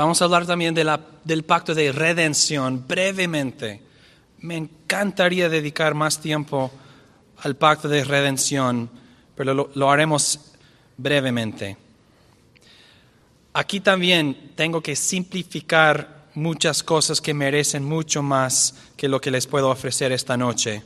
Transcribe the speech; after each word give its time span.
Vamos 0.00 0.22
a 0.22 0.24
hablar 0.24 0.46
también 0.46 0.72
de 0.72 0.82
la, 0.82 0.98
del 1.24 1.42
pacto 1.42 1.74
de 1.74 1.92
redención 1.92 2.86
brevemente. 2.88 3.82
Me 4.38 4.56
encantaría 4.56 5.50
dedicar 5.50 5.92
más 5.92 6.18
tiempo 6.22 6.72
al 7.42 7.54
pacto 7.56 7.86
de 7.86 8.02
redención, 8.02 8.88
pero 9.36 9.70
lo, 9.74 9.90
haremos 9.90 10.52
brevemente. 10.96 11.76
Aquí 13.52 13.80
también 13.80 14.52
tengo 14.54 14.80
que 14.80 14.96
simplificar 14.96 16.28
muchas 16.32 16.82
cosas 16.82 17.20
que 17.20 17.34
merecen 17.34 17.84
mucho 17.84 18.22
más 18.22 18.74
que 18.96 19.06
lo 19.06 19.20
que 19.20 19.30
les 19.30 19.46
puedo 19.46 19.68
ofrecer 19.68 20.12
esta 20.12 20.34
noche. 20.34 20.82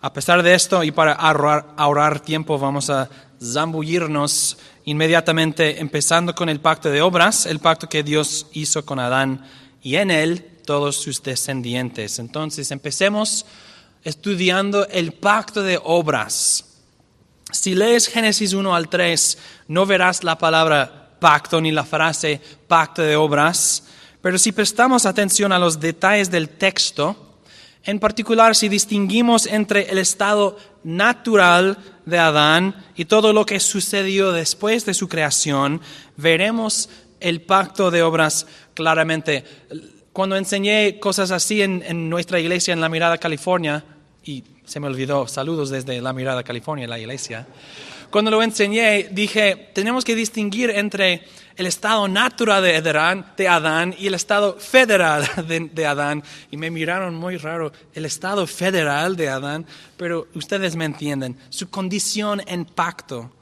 A 0.00 0.12
pesar 0.12 0.42
de 0.42 0.54
esto, 0.54 0.82
y 0.82 0.90
para 0.90 1.12
ahorrar, 1.12 2.18
tiempo, 2.18 2.58
vamos 2.58 2.90
a 2.90 3.08
zambullirnos 3.40 4.58
inmediatamente, 4.88 5.80
empezando 5.80 6.34
con 6.34 6.48
el 6.48 6.60
pacto 6.60 6.90
de 6.90 7.02
obras, 7.02 7.44
el 7.44 7.58
pacto 7.58 7.90
que 7.90 8.02
Dios 8.02 8.46
hizo 8.52 8.86
con 8.86 8.98
Adán 8.98 9.44
y 9.82 9.96
en 9.96 10.10
él 10.10 10.42
todos 10.64 10.96
sus 10.96 11.22
descendientes. 11.22 12.18
Entonces, 12.18 12.70
empecemos 12.70 13.44
estudiando 14.02 14.88
el 14.88 15.12
pacto 15.12 15.62
de 15.62 15.78
obras. 15.84 16.64
Si 17.52 17.74
lees 17.74 18.08
Génesis 18.08 18.54
1 18.54 18.74
al 18.74 18.88
3, 18.88 19.38
no 19.68 19.84
verás 19.84 20.24
la 20.24 20.38
palabra 20.38 21.10
pacto 21.20 21.60
ni 21.60 21.70
la 21.70 21.84
frase 21.84 22.40
pacto 22.66 23.02
de 23.02 23.16
obras, 23.16 23.84
pero 24.22 24.38
si 24.38 24.52
prestamos 24.52 25.04
atención 25.04 25.52
a 25.52 25.58
los 25.58 25.80
detalles 25.80 26.30
del 26.30 26.48
texto, 26.48 27.28
en 27.84 27.98
particular, 27.98 28.56
si 28.56 28.68
distinguimos 28.68 29.46
entre 29.46 29.90
el 29.90 29.98
estado 29.98 30.58
natural 30.84 31.78
de 32.06 32.18
Adán 32.18 32.74
y 32.96 33.04
todo 33.04 33.32
lo 33.32 33.44
que 33.44 33.60
sucedió 33.60 34.32
después 34.32 34.84
de 34.86 34.94
su 34.94 35.08
creación, 35.08 35.80
veremos 36.16 36.88
el 37.20 37.42
pacto 37.42 37.90
de 37.90 38.02
obras 38.02 38.46
claramente. 38.74 39.44
Cuando 40.12 40.36
enseñé 40.36 40.98
cosas 40.98 41.30
así 41.30 41.62
en, 41.62 42.08
nuestra 42.08 42.40
iglesia 42.40 42.72
en 42.72 42.80
La 42.80 42.88
Mirada, 42.88 43.18
California, 43.18 43.84
y 44.24 44.44
se 44.64 44.80
me 44.80 44.86
olvidó, 44.86 45.26
saludos 45.26 45.70
desde 45.70 46.00
La 46.00 46.12
Mirada, 46.12 46.42
California, 46.42 46.88
la 46.88 46.98
iglesia, 46.98 47.46
cuando 48.10 48.30
lo 48.30 48.42
enseñé 48.42 49.08
dije, 49.10 49.70
tenemos 49.74 50.04
que 50.04 50.14
distinguir 50.14 50.70
entre 50.70 51.24
el 51.56 51.66
estado 51.66 52.06
natural 52.06 52.62
de 52.62 52.76
Adán, 52.76 53.32
de 53.36 53.48
Adán 53.48 53.94
y 53.98 54.06
el 54.06 54.14
estado 54.14 54.58
federal 54.58 55.28
de, 55.74 55.86
Adán. 55.86 56.22
Y 56.50 56.56
me 56.56 56.70
miraron 56.70 57.16
muy 57.16 57.36
raro, 57.36 57.72
el 57.92 58.04
estado 58.04 58.46
federal 58.46 59.16
de 59.16 59.28
Adán, 59.28 59.66
pero 59.96 60.28
ustedes 60.34 60.76
me 60.76 60.84
entienden, 60.84 61.36
su 61.50 61.68
condición 61.68 62.40
en 62.46 62.64
pacto. 62.64 63.32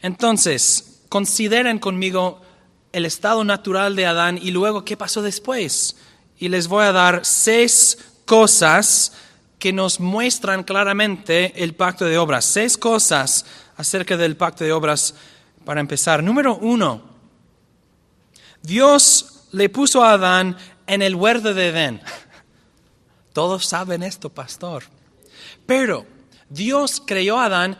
Entonces, 0.00 1.02
consideren 1.08 1.80
conmigo 1.80 2.40
el 2.92 3.06
estado 3.06 3.44
natural 3.44 3.96
de 3.96 4.06
Adán 4.06 4.38
y 4.40 4.52
luego 4.52 4.84
qué 4.84 4.96
pasó 4.96 5.22
después. 5.22 5.96
Y 6.38 6.48
les 6.48 6.68
voy 6.68 6.84
a 6.84 6.92
dar 6.92 7.24
seis 7.24 7.98
cosas 8.24 9.12
que 9.60 9.72
nos 9.74 10.00
muestran 10.00 10.64
claramente 10.64 11.62
el 11.62 11.74
pacto 11.74 12.06
de 12.06 12.18
obras. 12.18 12.46
Seis 12.46 12.78
cosas 12.78 13.44
acerca 13.76 14.16
del 14.16 14.36
pacto 14.36 14.64
de 14.64 14.72
obras 14.72 15.14
para 15.64 15.80
empezar. 15.80 16.22
Número 16.24 16.56
uno, 16.56 17.02
Dios 18.62 19.44
le 19.52 19.68
puso 19.68 20.02
a 20.02 20.12
Adán 20.12 20.56
en 20.86 21.02
el 21.02 21.14
huerto 21.14 21.52
de 21.52 21.68
Edén. 21.68 22.00
Todos 23.34 23.66
saben 23.66 24.02
esto, 24.02 24.30
pastor. 24.30 24.84
Pero 25.66 26.06
Dios 26.48 27.02
creó 27.04 27.38
a 27.38 27.44
Adán 27.44 27.78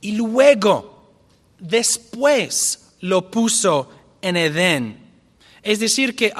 y 0.00 0.12
luego, 0.12 1.12
después, 1.58 2.94
lo 3.00 3.30
puso 3.30 3.90
en 4.22 4.38
Edén. 4.38 5.12
Es 5.62 5.78
decir, 5.78 6.16
que 6.16 6.32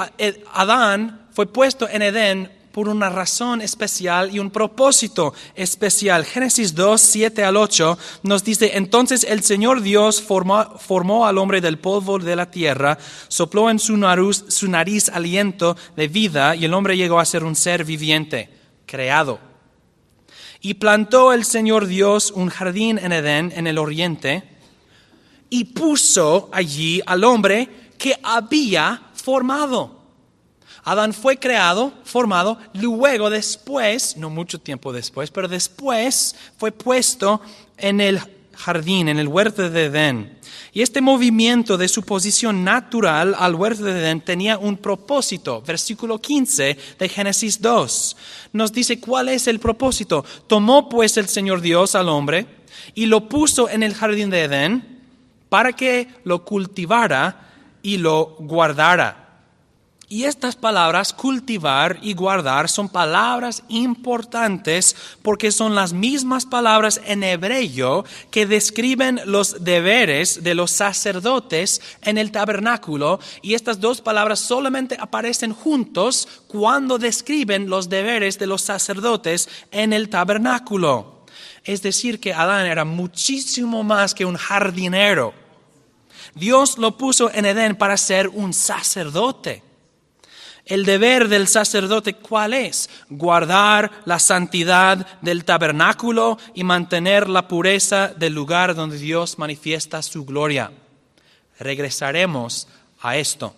Adán 0.54 1.28
fue 1.32 1.46
puesto 1.46 1.86
en 1.88 2.00
Edén 2.00 2.55
por 2.76 2.90
una 2.90 3.08
razón 3.08 3.62
especial 3.62 4.34
y 4.34 4.38
un 4.38 4.50
propósito 4.50 5.32
especial. 5.54 6.26
Génesis 6.26 6.74
2, 6.74 7.00
7 7.00 7.42
al 7.42 7.56
8 7.56 7.98
nos 8.22 8.44
dice, 8.44 8.72
entonces 8.74 9.24
el 9.24 9.42
Señor 9.42 9.80
Dios 9.80 10.20
formó, 10.20 11.24
al 11.24 11.38
hombre 11.38 11.62
del 11.62 11.78
polvo 11.78 12.18
de 12.18 12.36
la 12.36 12.50
tierra, 12.50 12.98
sopló 13.28 13.70
en 13.70 13.78
su 13.78 13.96
su 14.48 14.68
nariz 14.68 15.08
aliento 15.08 15.74
de 15.96 16.08
vida 16.08 16.54
y 16.54 16.66
el 16.66 16.74
hombre 16.74 16.98
llegó 16.98 17.18
a 17.18 17.24
ser 17.24 17.44
un 17.44 17.56
ser 17.56 17.82
viviente, 17.82 18.50
creado. 18.84 19.38
Y 20.60 20.74
plantó 20.74 21.32
el 21.32 21.46
Señor 21.46 21.86
Dios 21.86 22.30
un 22.30 22.50
jardín 22.50 22.98
en 22.98 23.12
Edén, 23.12 23.54
en 23.56 23.66
el 23.66 23.78
oriente, 23.78 24.44
y 25.48 25.64
puso 25.64 26.50
allí 26.52 27.00
al 27.06 27.24
hombre 27.24 27.70
que 27.96 28.18
había 28.22 29.00
formado. 29.14 29.95
Adán 30.84 31.12
fue 31.12 31.38
creado, 31.38 31.92
formado, 32.04 32.58
luego 32.74 33.30
después, 33.30 34.16
no 34.16 34.30
mucho 34.30 34.58
tiempo 34.60 34.92
después, 34.92 35.30
pero 35.30 35.48
después 35.48 36.36
fue 36.58 36.72
puesto 36.72 37.40
en 37.76 38.00
el 38.00 38.20
jardín, 38.54 39.08
en 39.08 39.18
el 39.18 39.28
huerto 39.28 39.68
de 39.68 39.84
Edén. 39.84 40.38
Y 40.72 40.82
este 40.82 41.00
movimiento 41.00 41.78
de 41.78 41.88
su 41.88 42.02
posición 42.02 42.62
natural 42.62 43.34
al 43.38 43.54
huerto 43.54 43.84
de 43.84 43.98
Edén 43.98 44.20
tenía 44.20 44.58
un 44.58 44.76
propósito. 44.76 45.62
Versículo 45.62 46.20
15 46.20 46.76
de 46.98 47.08
Génesis 47.08 47.60
2 47.60 48.16
nos 48.52 48.72
dice 48.72 49.00
cuál 49.00 49.28
es 49.28 49.46
el 49.46 49.58
propósito. 49.58 50.24
Tomó 50.46 50.88
pues 50.88 51.16
el 51.16 51.28
Señor 51.28 51.60
Dios 51.60 51.94
al 51.94 52.08
hombre 52.08 52.46
y 52.94 53.06
lo 53.06 53.28
puso 53.28 53.68
en 53.68 53.82
el 53.82 53.94
jardín 53.94 54.30
de 54.30 54.44
Edén 54.44 55.00
para 55.48 55.72
que 55.72 56.08
lo 56.24 56.44
cultivara 56.44 57.50
y 57.82 57.98
lo 57.98 58.36
guardara. 58.38 59.25
Y 60.08 60.22
estas 60.22 60.54
palabras, 60.54 61.12
cultivar 61.12 61.98
y 62.00 62.14
guardar, 62.14 62.68
son 62.68 62.88
palabras 62.88 63.64
importantes 63.68 64.94
porque 65.20 65.50
son 65.50 65.74
las 65.74 65.92
mismas 65.92 66.46
palabras 66.46 67.00
en 67.04 67.24
hebreo 67.24 68.04
que 68.30 68.46
describen 68.46 69.20
los 69.24 69.64
deberes 69.64 70.44
de 70.44 70.54
los 70.54 70.70
sacerdotes 70.70 71.82
en 72.02 72.18
el 72.18 72.30
tabernáculo. 72.30 73.18
Y 73.42 73.54
estas 73.54 73.80
dos 73.80 74.00
palabras 74.00 74.38
solamente 74.38 74.96
aparecen 75.00 75.52
juntos 75.52 76.28
cuando 76.46 76.98
describen 76.98 77.68
los 77.68 77.88
deberes 77.88 78.38
de 78.38 78.46
los 78.46 78.62
sacerdotes 78.62 79.48
en 79.72 79.92
el 79.92 80.08
tabernáculo. 80.08 81.24
Es 81.64 81.82
decir, 81.82 82.20
que 82.20 82.32
Adán 82.32 82.66
era 82.66 82.84
muchísimo 82.84 83.82
más 83.82 84.14
que 84.14 84.24
un 84.24 84.36
jardinero. 84.36 85.34
Dios 86.36 86.78
lo 86.78 86.96
puso 86.96 87.28
en 87.34 87.44
Edén 87.44 87.74
para 87.74 87.96
ser 87.96 88.28
un 88.28 88.52
sacerdote. 88.52 89.65
El 90.66 90.84
deber 90.84 91.28
del 91.28 91.46
sacerdote, 91.46 92.14
¿cuál 92.14 92.52
es? 92.52 92.90
Guardar 93.08 94.02
la 94.04 94.18
santidad 94.18 95.06
del 95.22 95.44
tabernáculo 95.44 96.38
y 96.54 96.64
mantener 96.64 97.28
la 97.28 97.46
pureza 97.46 98.08
del 98.08 98.34
lugar 98.34 98.74
donde 98.74 98.98
Dios 98.98 99.38
manifiesta 99.38 100.02
su 100.02 100.24
gloria. 100.24 100.72
Regresaremos 101.60 102.66
a 103.00 103.16
esto. 103.16 103.54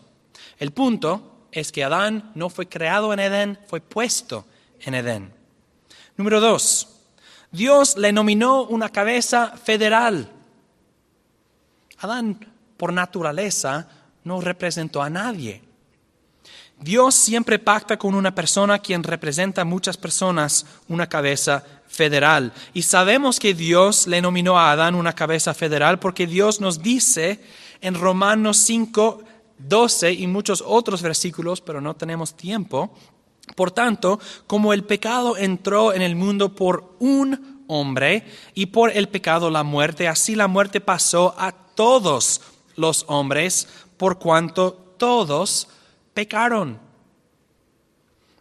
El 0.59 0.73
punto 0.73 1.47
es 1.51 1.73
que 1.73 1.83
Adán 1.83 2.31
no 2.35 2.51
fue 2.51 2.69
creado 2.69 3.11
en 3.15 3.21
Edén, 3.21 3.59
fue 3.67 3.81
puesto 3.81 4.45
en 4.83 4.93
Edén. 4.95 5.33
Número 6.19 6.41
dos, 6.41 6.89
Dios 7.51 7.97
le 7.97 8.13
nominó 8.13 8.65
una 8.65 8.91
cabeza 8.91 9.57
federal. 9.57 10.31
Adán, 12.01 12.39
por 12.77 12.93
naturaleza, 12.93 13.89
no 14.25 14.43
representó 14.43 15.03
a 15.03 15.09
nadie. 15.09 15.68
Dios 16.81 17.15
siempre 17.17 17.59
pacta 17.59 17.99
con 17.99 18.15
una 18.15 18.35
persona 18.35 18.79
quien 18.79 19.03
representa 19.03 19.63
a 19.63 19.65
muchas 19.65 19.97
personas 19.97 20.65
una 20.87 21.09
cabeza 21.09 21.65
federal. 21.89 22.53
Y 22.73 22.83
sabemos 22.83 23.41
que 23.41 23.55
Dios 23.55 24.07
le 24.07 24.23
nominó 24.23 24.59
a 24.59 24.71
Adán 24.71 24.95
una 24.95 25.15
cabeza 25.15 25.55
federal 25.55 25.99
porque 25.99 26.27
Dios 26.27 26.61
nos 26.61 26.81
dice 26.81 27.41
en 27.81 27.95
Romanos 27.95 28.59
5, 28.59 29.23
12 29.59 30.13
y 30.13 30.27
muchos 30.29 30.63
otros 30.65 31.03
versículos, 31.03 31.61
pero 31.61 31.81
no 31.81 31.97
tenemos 31.97 32.37
tiempo. 32.37 32.95
Por 33.57 33.73
tanto, 33.73 34.21
como 34.47 34.73
el 34.73 34.85
pecado 34.85 35.37
entró 35.37 35.93
en 35.93 36.03
el 36.03 36.15
mundo 36.15 36.55
por 36.55 36.95
un 37.01 37.65
hombre 37.67 38.25
y 38.55 38.67
por 38.67 38.91
el 38.97 39.09
pecado 39.09 39.51
la 39.51 39.65
muerte, 39.65 40.07
así 40.07 40.37
la 40.37 40.47
muerte 40.47 40.81
pasó 40.81 41.35
a 41.39 41.53
todos 41.53 42.41
los 42.77 43.05
hombres 43.09 43.67
por 43.97 44.19
cuanto 44.19 44.73
todos 44.73 45.69
pecaron. 46.19 46.81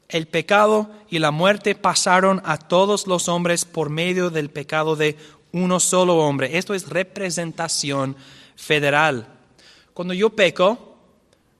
El 0.09 0.27
pecado 0.27 0.89
y 1.11 1.19
la 1.19 1.29
muerte 1.29 1.75
pasaron 1.75 2.41
a 2.43 2.57
todos 2.57 3.05
los 3.05 3.29
hombres 3.29 3.65
por 3.65 3.91
medio 3.91 4.31
del 4.31 4.49
pecado 4.49 4.95
de 4.95 5.15
uno 5.51 5.79
solo 5.79 6.15
hombre. 6.15 6.57
Esto 6.57 6.73
es 6.73 6.89
representación 6.89 8.15
federal. 8.55 9.27
Cuando 9.93 10.15
yo 10.15 10.31
peco, 10.31 10.97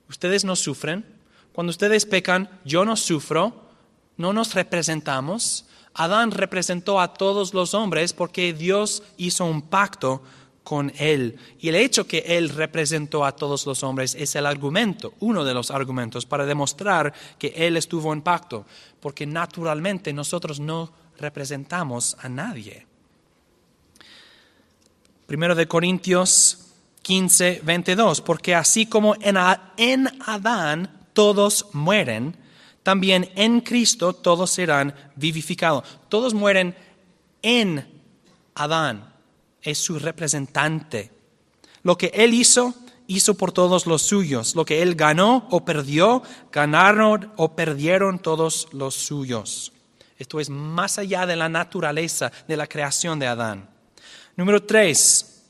ustedes 0.08 0.44
no 0.44 0.56
sufren. 0.56 1.04
Cuando 1.52 1.70
ustedes 1.70 2.04
pecan, 2.04 2.50
yo 2.64 2.84
no 2.84 2.96
sufro. 2.96 3.68
No 4.16 4.32
nos 4.32 4.54
representamos. 4.54 5.66
Adán 5.94 6.32
representó 6.32 7.00
a 7.00 7.14
todos 7.14 7.54
los 7.54 7.74
hombres 7.74 8.12
porque 8.12 8.52
Dios 8.52 9.04
hizo 9.18 9.44
un 9.44 9.62
pacto 9.62 10.24
con 10.68 10.92
Él. 10.98 11.38
Y 11.60 11.70
el 11.70 11.76
hecho 11.76 12.06
que 12.06 12.18
Él 12.18 12.50
representó 12.50 13.24
a 13.24 13.34
todos 13.34 13.64
los 13.64 13.82
hombres 13.82 14.14
es 14.14 14.36
el 14.36 14.44
argumento, 14.44 15.14
uno 15.20 15.42
de 15.42 15.54
los 15.54 15.70
argumentos 15.70 16.26
para 16.26 16.44
demostrar 16.44 17.14
que 17.38 17.54
Él 17.56 17.78
estuvo 17.78 18.12
en 18.12 18.20
pacto, 18.20 18.66
porque 19.00 19.24
naturalmente 19.24 20.12
nosotros 20.12 20.60
no 20.60 20.92
representamos 21.18 22.18
a 22.20 22.28
nadie. 22.28 22.86
Primero 25.26 25.54
de 25.54 25.66
Corintios 25.66 26.66
15, 27.00 27.62
22, 27.64 28.20
porque 28.20 28.54
así 28.54 28.84
como 28.84 29.14
en, 29.22 29.38
en 29.78 30.06
Adán 30.26 31.06
todos 31.14 31.64
mueren, 31.72 32.36
también 32.82 33.30
en 33.36 33.62
Cristo 33.62 34.12
todos 34.12 34.50
serán 34.50 34.94
vivificados. 35.16 35.84
Todos 36.10 36.34
mueren 36.34 36.76
en 37.40 37.88
Adán, 38.54 39.14
es 39.62 39.78
su 39.78 39.98
representante. 39.98 41.10
Lo 41.82 41.96
que 41.96 42.10
Él 42.14 42.34
hizo, 42.34 42.74
hizo 43.06 43.34
por 43.34 43.52
todos 43.52 43.86
los 43.86 44.02
suyos. 44.02 44.54
Lo 44.54 44.64
que 44.64 44.82
Él 44.82 44.94
ganó 44.94 45.46
o 45.50 45.64
perdió, 45.64 46.22
ganaron 46.52 47.32
o 47.36 47.54
perdieron 47.54 48.18
todos 48.18 48.68
los 48.72 48.94
suyos. 48.94 49.72
Esto 50.18 50.40
es 50.40 50.50
más 50.50 50.98
allá 50.98 51.26
de 51.26 51.36
la 51.36 51.48
naturaleza 51.48 52.32
de 52.46 52.56
la 52.56 52.66
creación 52.66 53.18
de 53.18 53.26
Adán. 53.26 53.68
Número 54.36 54.62
tres, 54.62 55.42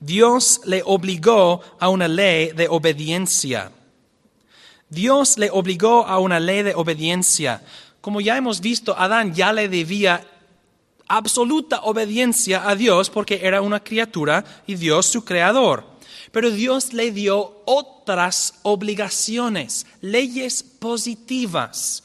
Dios 0.00 0.60
le 0.64 0.82
obligó 0.84 1.62
a 1.80 1.88
una 1.88 2.08
ley 2.08 2.52
de 2.52 2.68
obediencia. 2.68 3.72
Dios 4.88 5.38
le 5.38 5.50
obligó 5.50 6.06
a 6.06 6.18
una 6.18 6.40
ley 6.40 6.62
de 6.62 6.74
obediencia. 6.74 7.62
Como 8.00 8.20
ya 8.20 8.36
hemos 8.36 8.60
visto, 8.60 8.96
Adán 8.96 9.34
ya 9.34 9.52
le 9.52 9.68
debía 9.68 10.24
absoluta 11.08 11.80
obediencia 11.82 12.68
a 12.68 12.76
Dios 12.76 13.10
porque 13.10 13.40
era 13.42 13.62
una 13.62 13.80
criatura 13.80 14.44
y 14.66 14.76
Dios 14.76 15.06
su 15.06 15.24
creador. 15.24 15.84
Pero 16.30 16.50
Dios 16.50 16.92
le 16.92 17.10
dio 17.10 17.62
otras 17.64 18.54
obligaciones, 18.62 19.86
leyes 20.00 20.62
positivas. 20.62 22.04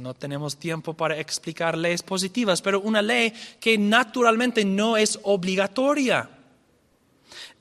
No 0.00 0.14
tenemos 0.14 0.56
tiempo 0.56 0.94
para 0.94 1.18
explicar 1.18 1.76
leyes 1.76 2.02
positivas, 2.02 2.62
pero 2.62 2.80
una 2.80 3.02
ley 3.02 3.32
que 3.60 3.76
naturalmente 3.76 4.64
no 4.64 4.96
es 4.96 5.18
obligatoria. 5.22 6.30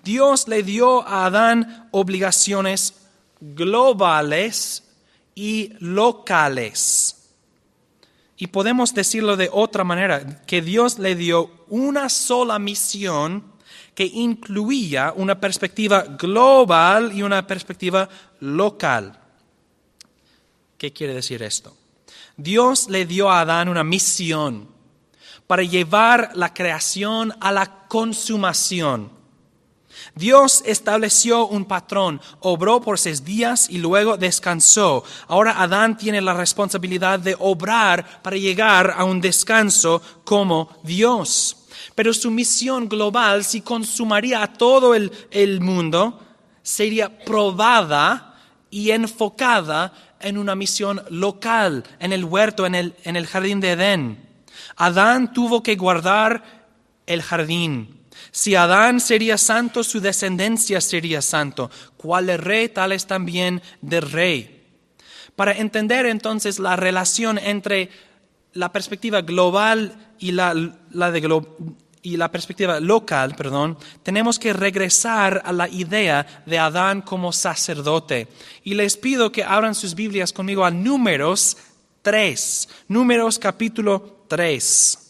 Dios 0.03 0.47
le 0.47 0.63
dio 0.63 1.05
a 1.05 1.25
Adán 1.25 1.89
obligaciones 1.91 2.93
globales 3.41 4.83
y 5.35 5.73
locales. 5.79 7.16
Y 8.37 8.47
podemos 8.47 8.93
decirlo 8.93 9.35
de 9.35 9.49
otra 9.51 9.83
manera, 9.83 10.43
que 10.45 10.61
Dios 10.61 10.99
le 10.99 11.15
dio 11.15 11.51
una 11.69 12.07
sola 12.07 12.59
misión 12.59 13.43
que 13.95 14.05
incluía 14.05 15.11
una 15.15 15.39
perspectiva 15.39 16.03
global 16.03 17.11
y 17.13 17.23
una 17.23 17.47
perspectiva 17.47 18.07
local. 18.39 19.19
¿Qué 20.77 20.93
quiere 20.93 21.15
decir 21.15 21.41
esto? 21.41 21.75
Dios 22.35 22.89
le 22.89 23.07
dio 23.07 23.31
a 23.31 23.41
Adán 23.41 23.69
una 23.69 23.83
misión 23.83 24.69
para 25.47 25.63
llevar 25.63 26.29
la 26.35 26.53
creación 26.53 27.33
a 27.39 27.51
la 27.51 27.87
consumación. 27.87 29.16
Dios 30.15 30.63
estableció 30.65 31.47
un 31.47 31.65
patrón, 31.65 32.21
obró 32.39 32.81
por 32.81 32.99
seis 32.99 33.23
días 33.23 33.69
y 33.69 33.77
luego 33.77 34.17
descansó. 34.17 35.03
Ahora 35.27 35.61
Adán 35.61 35.97
tiene 35.97 36.21
la 36.21 36.33
responsabilidad 36.33 37.19
de 37.19 37.35
obrar 37.39 38.21
para 38.21 38.37
llegar 38.37 38.93
a 38.95 39.03
un 39.03 39.21
descanso 39.21 40.01
como 40.23 40.69
Dios. 40.83 41.67
Pero 41.95 42.13
su 42.13 42.31
misión 42.31 42.87
global, 42.87 43.43
si 43.43 43.61
consumaría 43.61 44.43
a 44.43 44.53
todo 44.53 44.93
el, 44.95 45.61
mundo, 45.61 46.19
sería 46.61 47.17
probada 47.19 48.35
y 48.69 48.91
enfocada 48.91 49.93
en 50.19 50.37
una 50.37 50.55
misión 50.55 51.01
local, 51.09 51.83
en 51.99 52.13
el 52.13 52.25
huerto, 52.25 52.65
en 52.65 52.75
el, 52.75 52.95
en 53.03 53.15
el 53.15 53.27
jardín 53.27 53.59
de 53.59 53.71
Edén. 53.71 54.27
Adán 54.75 55.33
tuvo 55.33 55.63
que 55.63 55.75
guardar 55.75 56.43
el 57.05 57.21
jardín, 57.21 57.96
si 58.37 58.53
Adán 58.53 58.99
sería 58.99 59.35
santo, 59.35 59.83
su 59.83 59.99
descendencia 59.99 60.79
sería 60.79 61.23
santo. 61.23 61.71
¿Cuál 61.97 62.29
es 62.29 62.39
rey, 62.39 62.69
tal 62.69 62.91
es 62.91 63.07
también 63.07 63.63
de 63.81 63.99
rey. 63.99 64.63
Para 65.35 65.53
entender 65.53 66.05
entonces 66.05 66.59
la 66.59 66.75
relación 66.75 67.39
entre 67.39 67.89
la 68.53 68.71
perspectiva 68.71 69.21
global 69.21 70.13
y 70.19 70.33
la, 70.33 70.53
y 72.03 72.17
la 72.17 72.31
perspectiva 72.31 72.79
local, 72.79 73.33
perdón, 73.35 73.75
tenemos 74.03 74.37
que 74.37 74.53
regresar 74.53 75.41
a 75.43 75.51
la 75.51 75.67
idea 75.67 76.43
de 76.45 76.59
Adán 76.59 77.01
como 77.01 77.33
sacerdote. 77.33 78.27
Y 78.63 78.75
les 78.75 78.97
pido 78.97 79.31
que 79.31 79.43
abran 79.43 79.73
sus 79.73 79.95
Biblias 79.95 80.31
conmigo 80.31 80.63
a 80.63 80.69
Números 80.69 81.57
3, 82.03 82.69
Números 82.87 83.39
capítulo 83.39 84.25
3. 84.27 85.06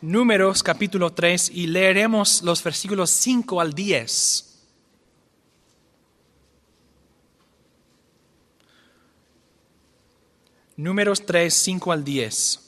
Números 0.00 0.62
capítulo 0.62 1.12
3 1.12 1.50
y 1.52 1.66
leeremos 1.66 2.42
los 2.42 2.62
versículos 2.62 3.10
5 3.10 3.60
al 3.60 3.72
10. 3.72 4.44
Números 10.76 11.26
3, 11.26 11.52
5 11.52 11.90
al 11.90 12.04
10. 12.04 12.60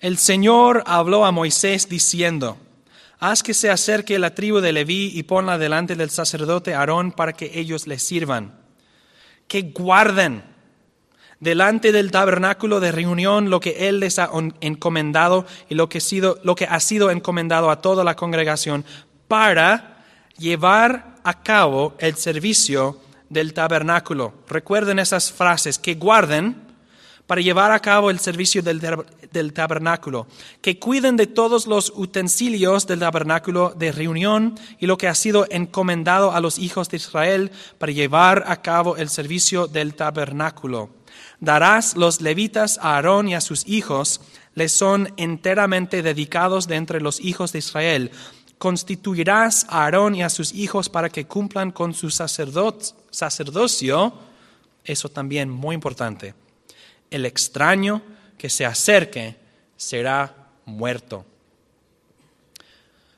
El 0.00 0.16
Señor 0.16 0.82
habló 0.86 1.26
a 1.26 1.32
Moisés 1.32 1.90
diciendo, 1.90 2.56
Haz 3.18 3.42
que 3.42 3.52
se 3.52 3.68
acerque 3.68 4.18
la 4.18 4.34
tribu 4.34 4.60
de 4.60 4.72
Leví 4.72 5.10
y 5.14 5.22
ponla 5.24 5.58
delante 5.58 5.96
del 5.96 6.08
sacerdote 6.08 6.72
Aarón 6.72 7.12
para 7.12 7.34
que 7.34 7.58
ellos 7.58 7.86
le 7.86 7.98
sirvan. 7.98 8.58
Que 9.48 9.60
guarden 9.62 10.55
delante 11.40 11.92
del 11.92 12.10
tabernáculo 12.10 12.80
de 12.80 12.92
reunión 12.92 13.50
lo 13.50 13.60
que 13.60 13.88
Él 13.88 14.00
les 14.00 14.18
ha 14.18 14.30
encomendado 14.60 15.46
y 15.68 15.74
lo 15.74 15.88
que, 15.88 16.00
sido, 16.00 16.38
lo 16.42 16.54
que 16.54 16.64
ha 16.64 16.80
sido 16.80 17.10
encomendado 17.10 17.70
a 17.70 17.80
toda 17.80 18.04
la 18.04 18.16
congregación 18.16 18.84
para 19.28 20.04
llevar 20.38 21.16
a 21.24 21.42
cabo 21.42 21.94
el 21.98 22.16
servicio 22.16 23.00
del 23.28 23.52
tabernáculo. 23.52 24.32
Recuerden 24.48 24.98
esas 24.98 25.32
frases, 25.32 25.78
que 25.78 25.94
guarden 25.94 26.64
para 27.26 27.40
llevar 27.40 27.72
a 27.72 27.80
cabo 27.80 28.10
el 28.10 28.20
servicio 28.20 28.62
del, 28.62 28.80
del, 29.32 29.52
tabernáculo, 29.52 30.28
que 30.62 30.78
cuiden 30.78 31.16
de 31.16 31.26
todos 31.26 31.66
los 31.66 31.92
utensilios 31.96 32.86
del 32.86 33.00
tabernáculo 33.00 33.74
de 33.76 33.90
reunión 33.90 34.54
y 34.78 34.86
lo 34.86 34.96
que 34.96 35.08
ha 35.08 35.14
sido 35.16 35.44
encomendado 35.50 36.30
a 36.30 36.40
los 36.40 36.60
hijos 36.60 36.88
de 36.88 36.98
Israel 36.98 37.50
para 37.78 37.90
llevar 37.90 38.44
a 38.46 38.62
cabo 38.62 38.96
el 38.96 39.08
servicio 39.08 39.66
del 39.66 39.94
tabernáculo 39.94 40.90
Darás 41.40 41.96
los 41.96 42.20
levitas 42.20 42.78
a 42.78 42.96
Aarón 42.96 43.28
y 43.28 43.34
a 43.34 43.40
sus 43.40 43.66
hijos, 43.66 44.20
les 44.54 44.72
son 44.72 45.12
enteramente 45.16 46.02
dedicados 46.02 46.66
de 46.66 46.76
entre 46.76 47.00
los 47.00 47.20
hijos 47.20 47.52
de 47.52 47.58
Israel. 47.58 48.10
Constituirás 48.58 49.66
a 49.68 49.84
Aarón 49.84 50.14
y 50.14 50.22
a 50.22 50.30
sus 50.30 50.54
hijos 50.54 50.88
para 50.88 51.10
que 51.10 51.26
cumplan 51.26 51.72
con 51.72 51.92
su 51.92 52.10
sacerdocio. 52.10 54.14
Eso 54.82 55.08
también 55.10 55.50
muy 55.50 55.74
importante. 55.74 56.34
El 57.10 57.26
extraño 57.26 58.02
que 58.38 58.48
se 58.48 58.64
acerque 58.64 59.36
será 59.76 60.34
muerto. 60.64 61.26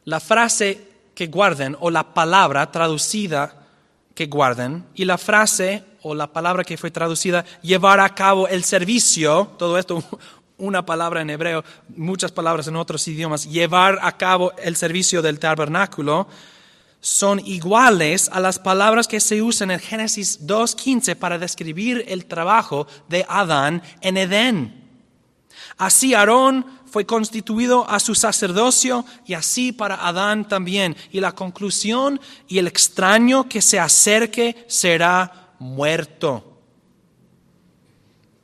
La 0.04 0.18
frase 0.18 0.88
que 1.14 1.28
guarden 1.28 1.76
o 1.78 1.90
la 1.90 2.14
palabra 2.14 2.72
traducida 2.72 3.66
que 4.14 4.26
guarden 4.26 4.86
y 4.94 5.04
la 5.04 5.18
frase 5.18 5.84
o 6.08 6.14
la 6.14 6.32
palabra 6.32 6.64
que 6.64 6.78
fue 6.78 6.90
traducida, 6.90 7.44
llevar 7.60 8.00
a 8.00 8.14
cabo 8.14 8.48
el 8.48 8.64
servicio, 8.64 9.50
todo 9.58 9.78
esto 9.78 10.02
una 10.58 10.84
palabra 10.84 11.20
en 11.20 11.30
hebreo, 11.30 11.64
muchas 11.96 12.32
palabras 12.32 12.66
en 12.66 12.76
otros 12.76 13.06
idiomas, 13.08 13.48
llevar 13.48 13.98
a 14.02 14.16
cabo 14.16 14.52
el 14.62 14.74
servicio 14.74 15.22
del 15.22 15.38
tabernáculo, 15.38 16.26
son 17.00 17.40
iguales 17.46 18.28
a 18.32 18.40
las 18.40 18.58
palabras 18.58 19.06
que 19.06 19.20
se 19.20 19.40
usan 19.40 19.70
en 19.70 19.78
Génesis 19.78 20.46
2.15 20.46 21.14
para 21.14 21.38
describir 21.38 22.04
el 22.08 22.26
trabajo 22.26 22.88
de 23.08 23.24
Adán 23.28 23.82
en 24.00 24.16
Edén. 24.16 24.88
Así 25.76 26.14
Aarón 26.14 26.66
fue 26.90 27.06
constituido 27.06 27.88
a 27.88 28.00
su 28.00 28.14
sacerdocio 28.14 29.04
y 29.26 29.34
así 29.34 29.72
para 29.72 30.06
Adán 30.06 30.48
también. 30.48 30.96
Y 31.12 31.20
la 31.20 31.32
conclusión 31.32 32.20
y 32.48 32.58
el 32.58 32.66
extraño 32.66 33.48
que 33.48 33.62
se 33.62 33.78
acerque 33.78 34.64
será 34.66 35.47
muerto. 35.58 36.58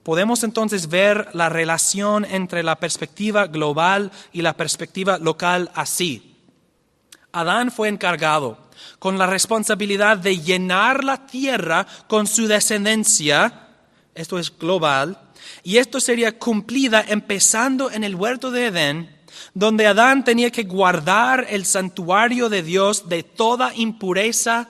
Podemos 0.03 0.45
entonces 0.45 0.89
ver 0.89 1.29
la 1.33 1.49
relación 1.49 2.27
entre 2.27 2.63
la 2.63 2.79
perspectiva 2.79 3.47
global 3.47 4.13
y 4.33 4.43
la 4.43 4.55
perspectiva 4.55 5.19
local 5.19 5.71
así. 5.75 6.37
Adán 7.33 7.73
fue 7.73 7.89
encargado 7.89 8.59
con 8.99 9.19
la 9.19 9.27
responsabilidad 9.27 10.19
de 10.19 10.39
llenar 10.39 11.05
la 11.05 11.27
tierra 11.27 11.87
con 12.07 12.27
su 12.27 12.47
descendencia, 12.47 13.69
esto 14.15 14.39
es 14.39 14.57
global, 14.57 15.19
y 15.63 15.79
esto 15.79 16.01
sería 16.01 16.39
cumplida 16.39 17.05
empezando 17.07 17.91
en 17.91 18.05
el 18.05 18.15
huerto 18.15 18.51
de 18.51 18.67
Edén, 18.67 19.17
donde 19.53 19.87
Adán 19.87 20.25
tenía 20.25 20.51
que 20.51 20.65
guardar 20.65 21.47
el 21.49 21.65
santuario 21.65 22.49
de 22.49 22.63
Dios 22.63 23.09
de 23.09 23.23
toda 23.23 23.75
impureza 23.75 24.69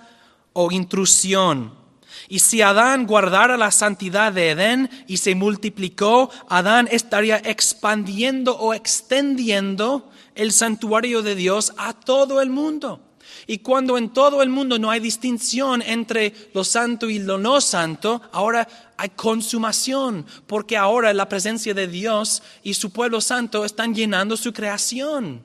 o 0.52 0.70
intrusión. 0.70 1.83
Y 2.28 2.38
si 2.38 2.62
Adán 2.62 3.06
guardara 3.06 3.56
la 3.56 3.70
santidad 3.70 4.32
de 4.32 4.50
Edén 4.50 4.90
y 5.06 5.18
se 5.18 5.34
multiplicó, 5.34 6.30
Adán 6.48 6.88
estaría 6.90 7.38
expandiendo 7.38 8.56
o 8.56 8.74
extendiendo 8.74 10.10
el 10.34 10.52
santuario 10.52 11.22
de 11.22 11.34
Dios 11.34 11.72
a 11.76 11.92
todo 11.92 12.40
el 12.40 12.50
mundo. 12.50 13.00
Y 13.46 13.58
cuando 13.58 13.98
en 13.98 14.10
todo 14.10 14.42
el 14.42 14.48
mundo 14.48 14.78
no 14.78 14.90
hay 14.90 15.00
distinción 15.00 15.82
entre 15.82 16.32
lo 16.54 16.64
santo 16.64 17.10
y 17.10 17.18
lo 17.18 17.36
no 17.36 17.60
santo, 17.60 18.22
ahora 18.32 18.66
hay 18.96 19.10
consumación, 19.10 20.24
porque 20.46 20.76
ahora 20.76 21.12
la 21.12 21.28
presencia 21.28 21.74
de 21.74 21.86
Dios 21.86 22.42
y 22.62 22.74
su 22.74 22.90
pueblo 22.90 23.20
santo 23.20 23.64
están 23.64 23.94
llenando 23.94 24.36
su 24.36 24.52
creación. 24.52 25.42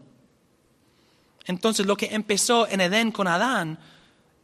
Entonces 1.46 1.86
lo 1.86 1.98
que 1.98 2.08
empezó 2.12 2.68
en 2.68 2.82
Edén 2.82 3.12
con 3.12 3.28
Adán 3.28 3.80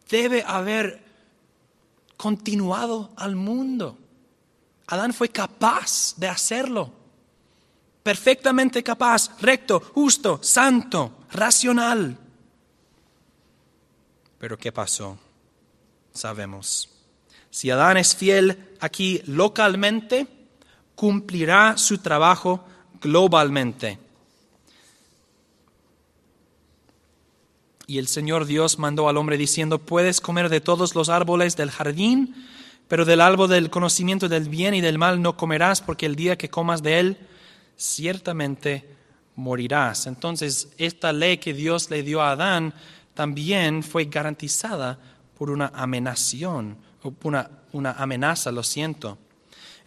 debe 0.10 0.44
haber 0.46 1.05
continuado 2.18 3.12
al 3.16 3.36
mundo. 3.36 3.98
Adán 4.88 5.14
fue 5.14 5.30
capaz 5.30 6.16
de 6.18 6.28
hacerlo. 6.28 6.92
Perfectamente 8.04 8.84
capaz, 8.84 9.32
recto, 9.42 9.80
justo, 9.80 10.40
santo, 10.42 11.26
racional. 11.32 12.18
Pero 14.38 14.58
¿qué 14.58 14.72
pasó? 14.72 15.18
Sabemos. 16.14 16.90
Si 17.50 17.72
Adán 17.72 17.98
es 17.98 18.16
fiel 18.16 18.76
aquí 18.80 19.22
localmente, 19.26 20.28
cumplirá 20.94 21.78
su 21.78 21.98
trabajo 21.98 22.64
globalmente. 23.02 24.05
Y 27.88 28.00
el 28.00 28.08
Señor 28.08 28.46
Dios 28.46 28.80
mandó 28.80 29.10
al 29.10 29.18
hombre 29.18 29.38
diciendo, 29.38 29.80
puedes 29.80 30.22
comer 30.22 30.50
de 30.50 30.62
todos 30.62 30.96
los 30.96 31.10
árboles 31.10 31.56
del 31.56 31.72
jardín, 31.72 32.36
pero 32.88 33.06
del 33.06 33.22
árbol 33.22 33.50
del 33.50 33.70
conocimiento 33.70 34.28
del 34.30 34.50
bien 34.50 34.74
y 34.74 34.82
del 34.82 34.98
mal 34.98 35.22
no 35.22 35.38
comerás, 35.38 35.82
porque 35.82 36.06
el 36.06 36.16
día 36.16 36.38
que 36.38 36.50
comas 36.50 36.84
de 36.84 37.00
él, 37.00 37.18
ciertamente 37.78 38.88
morirás. 39.36 40.08
Entonces, 40.08 40.70
esta 40.78 41.12
ley 41.14 41.38
que 41.38 41.54
Dios 41.54 41.90
le 41.90 42.04
dio 42.04 42.22
a 42.22 42.32
Adán 42.32 42.74
también 43.14 43.84
fue 43.84 44.06
garantizada 44.06 45.00
por 45.38 45.50
una 45.50 45.72
amenación, 45.76 46.78
una, 47.24 47.50
una 47.72 47.92
amenaza, 47.92 48.52
lo 48.52 48.64
siento. 48.64 49.18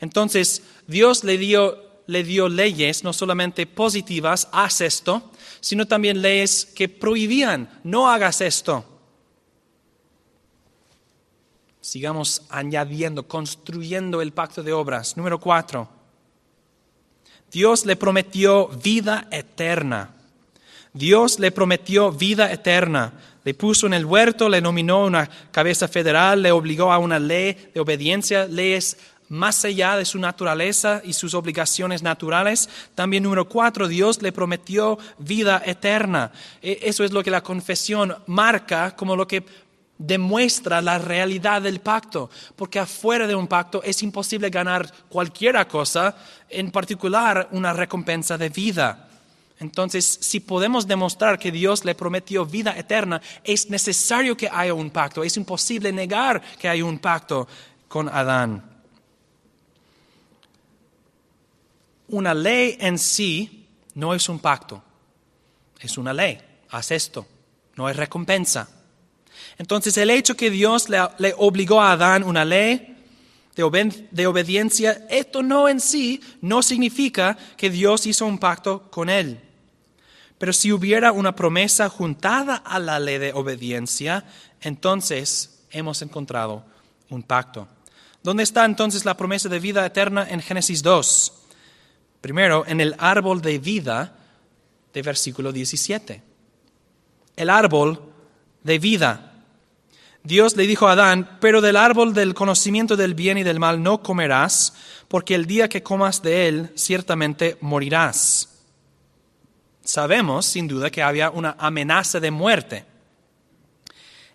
Entonces, 0.00 0.62
Dios 0.86 1.24
le 1.24 1.38
dio, 1.38 1.87
le 2.08 2.24
dio 2.24 2.48
leyes, 2.48 3.04
no 3.04 3.12
solamente 3.12 3.66
positivas, 3.66 4.48
haz 4.50 4.80
esto, 4.80 5.30
sino 5.60 5.86
también 5.86 6.22
leyes 6.22 6.64
que 6.64 6.88
prohibían, 6.88 7.68
no 7.84 8.10
hagas 8.10 8.40
esto. 8.40 8.82
Sigamos 11.82 12.42
añadiendo, 12.48 13.28
construyendo 13.28 14.22
el 14.22 14.32
pacto 14.32 14.62
de 14.62 14.72
obras. 14.72 15.18
Número 15.18 15.38
cuatro. 15.38 15.88
Dios 17.52 17.84
le 17.84 17.96
prometió 17.96 18.68
vida 18.68 19.28
eterna. 19.30 20.14
Dios 20.94 21.38
le 21.38 21.52
prometió 21.52 22.10
vida 22.10 22.50
eterna. 22.50 23.12
Le 23.44 23.52
puso 23.52 23.86
en 23.86 23.94
el 23.94 24.06
huerto, 24.06 24.48
le 24.48 24.62
nominó 24.62 25.04
una 25.04 25.28
cabeza 25.50 25.88
federal, 25.88 26.42
le 26.42 26.52
obligó 26.52 26.90
a 26.90 26.98
una 26.98 27.18
ley 27.18 27.70
de 27.74 27.80
obediencia, 27.80 28.46
leyes 28.46 28.96
más 29.28 29.64
allá 29.64 29.96
de 29.96 30.04
su 30.04 30.18
naturaleza 30.18 31.02
y 31.04 31.12
sus 31.12 31.34
obligaciones 31.34 32.02
naturales. 32.02 32.68
También 32.94 33.22
número 33.22 33.48
cuatro, 33.48 33.88
Dios 33.88 34.22
le 34.22 34.32
prometió 34.32 34.98
vida 35.18 35.62
eterna. 35.64 36.32
E, 36.62 36.80
eso 36.82 37.04
es 37.04 37.12
lo 37.12 37.22
que 37.22 37.30
la 37.30 37.42
confesión 37.42 38.16
marca 38.26 38.94
como 38.96 39.16
lo 39.16 39.26
que 39.26 39.44
demuestra 39.98 40.80
la 40.80 40.98
realidad 40.98 41.60
del 41.60 41.80
pacto, 41.80 42.30
porque 42.54 42.78
afuera 42.78 43.26
de 43.26 43.34
un 43.34 43.48
pacto 43.48 43.82
es 43.82 44.02
imposible 44.02 44.48
ganar 44.48 44.90
cualquier 45.08 45.66
cosa, 45.66 46.16
en 46.48 46.70
particular 46.70 47.48
una 47.50 47.72
recompensa 47.72 48.38
de 48.38 48.48
vida. 48.48 49.08
Entonces, 49.60 50.18
si 50.20 50.38
podemos 50.38 50.86
demostrar 50.86 51.36
que 51.36 51.50
Dios 51.50 51.84
le 51.84 51.96
prometió 51.96 52.46
vida 52.46 52.78
eterna, 52.78 53.20
es 53.42 53.68
necesario 53.70 54.36
que 54.36 54.48
haya 54.48 54.72
un 54.72 54.90
pacto, 54.90 55.24
es 55.24 55.36
imposible 55.36 55.92
negar 55.92 56.40
que 56.60 56.68
hay 56.68 56.80
un 56.80 57.00
pacto 57.00 57.48
con 57.88 58.08
Adán. 58.08 58.77
Una 62.08 62.34
ley 62.34 62.76
en 62.80 62.98
sí 62.98 63.66
no 63.94 64.14
es 64.14 64.28
un 64.28 64.38
pacto, 64.38 64.82
es 65.80 65.98
una 65.98 66.12
ley. 66.12 66.38
Haz 66.70 66.90
esto, 66.90 67.26
no 67.76 67.86
hay 67.86 67.94
recompensa. 67.94 68.68
Entonces 69.56 69.96
el 69.96 70.10
hecho 70.10 70.36
que 70.36 70.50
Dios 70.50 70.88
le, 70.88 71.34
obligó 71.38 71.80
a 71.80 71.92
Adán 71.92 72.22
una 72.22 72.44
ley 72.44 72.96
de, 73.54 74.08
de 74.10 74.26
obediencia, 74.26 75.06
esto 75.10 75.42
no 75.42 75.68
en 75.68 75.80
sí 75.80 76.20
no 76.40 76.62
significa 76.62 77.36
que 77.56 77.70
Dios 77.70 78.06
hizo 78.06 78.26
un 78.26 78.38
pacto 78.38 78.90
con 78.90 79.08
él. 79.08 79.40
Pero 80.38 80.52
si 80.52 80.70
hubiera 80.70 81.10
una 81.10 81.34
promesa 81.34 81.88
juntada 81.88 82.56
a 82.56 82.78
la 82.78 83.00
ley 83.00 83.18
de 83.18 83.32
obediencia, 83.32 84.24
entonces 84.60 85.64
hemos 85.70 86.00
encontrado 86.02 86.64
un 87.10 87.22
pacto. 87.22 87.66
¿Dónde 88.22 88.42
está 88.42 88.64
entonces 88.64 89.04
la 89.04 89.16
promesa 89.16 89.48
de 89.48 89.58
vida 89.58 89.84
eterna 89.84 90.26
en 90.28 90.40
Génesis 90.40 90.82
2? 90.82 91.37
Primero, 92.20 92.64
en 92.66 92.80
el 92.80 92.94
árbol 92.98 93.40
de 93.40 93.58
vida 93.58 94.16
de 94.92 95.02
versículo 95.02 95.52
17. 95.52 96.22
El 97.36 97.50
árbol 97.50 98.02
de 98.62 98.78
vida. 98.78 99.32
Dios 100.24 100.56
le 100.56 100.66
dijo 100.66 100.88
a 100.88 100.92
Adán, 100.92 101.38
pero 101.40 101.60
del 101.60 101.76
árbol 101.76 102.12
del 102.12 102.34
conocimiento 102.34 102.96
del 102.96 103.14
bien 103.14 103.38
y 103.38 103.44
del 103.44 103.60
mal 103.60 103.82
no 103.82 104.02
comerás, 104.02 104.74
porque 105.06 105.34
el 105.34 105.46
día 105.46 105.68
que 105.68 105.82
comas 105.82 106.20
de 106.22 106.48
él 106.48 106.72
ciertamente 106.74 107.56
morirás. 107.60 108.48
Sabemos, 109.84 110.44
sin 110.44 110.68
duda, 110.68 110.90
que 110.90 111.02
había 111.02 111.30
una 111.30 111.56
amenaza 111.58 112.20
de 112.20 112.30
muerte. 112.30 112.84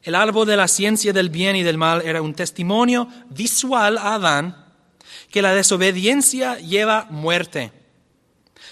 El 0.01 0.15
árbol 0.15 0.47
de 0.47 0.57
la 0.57 0.67
ciencia 0.67 1.13
del 1.13 1.29
bien 1.29 1.55
y 1.55 1.63
del 1.63 1.77
mal 1.77 2.01
era 2.01 2.21
un 2.21 2.33
testimonio 2.33 3.07
visual 3.29 3.97
a 3.97 4.15
Adán 4.15 4.62
que 5.33 5.41
la 5.41 5.55
desobediencia 5.55 6.59
lleva 6.59 7.07
muerte. 7.09 7.71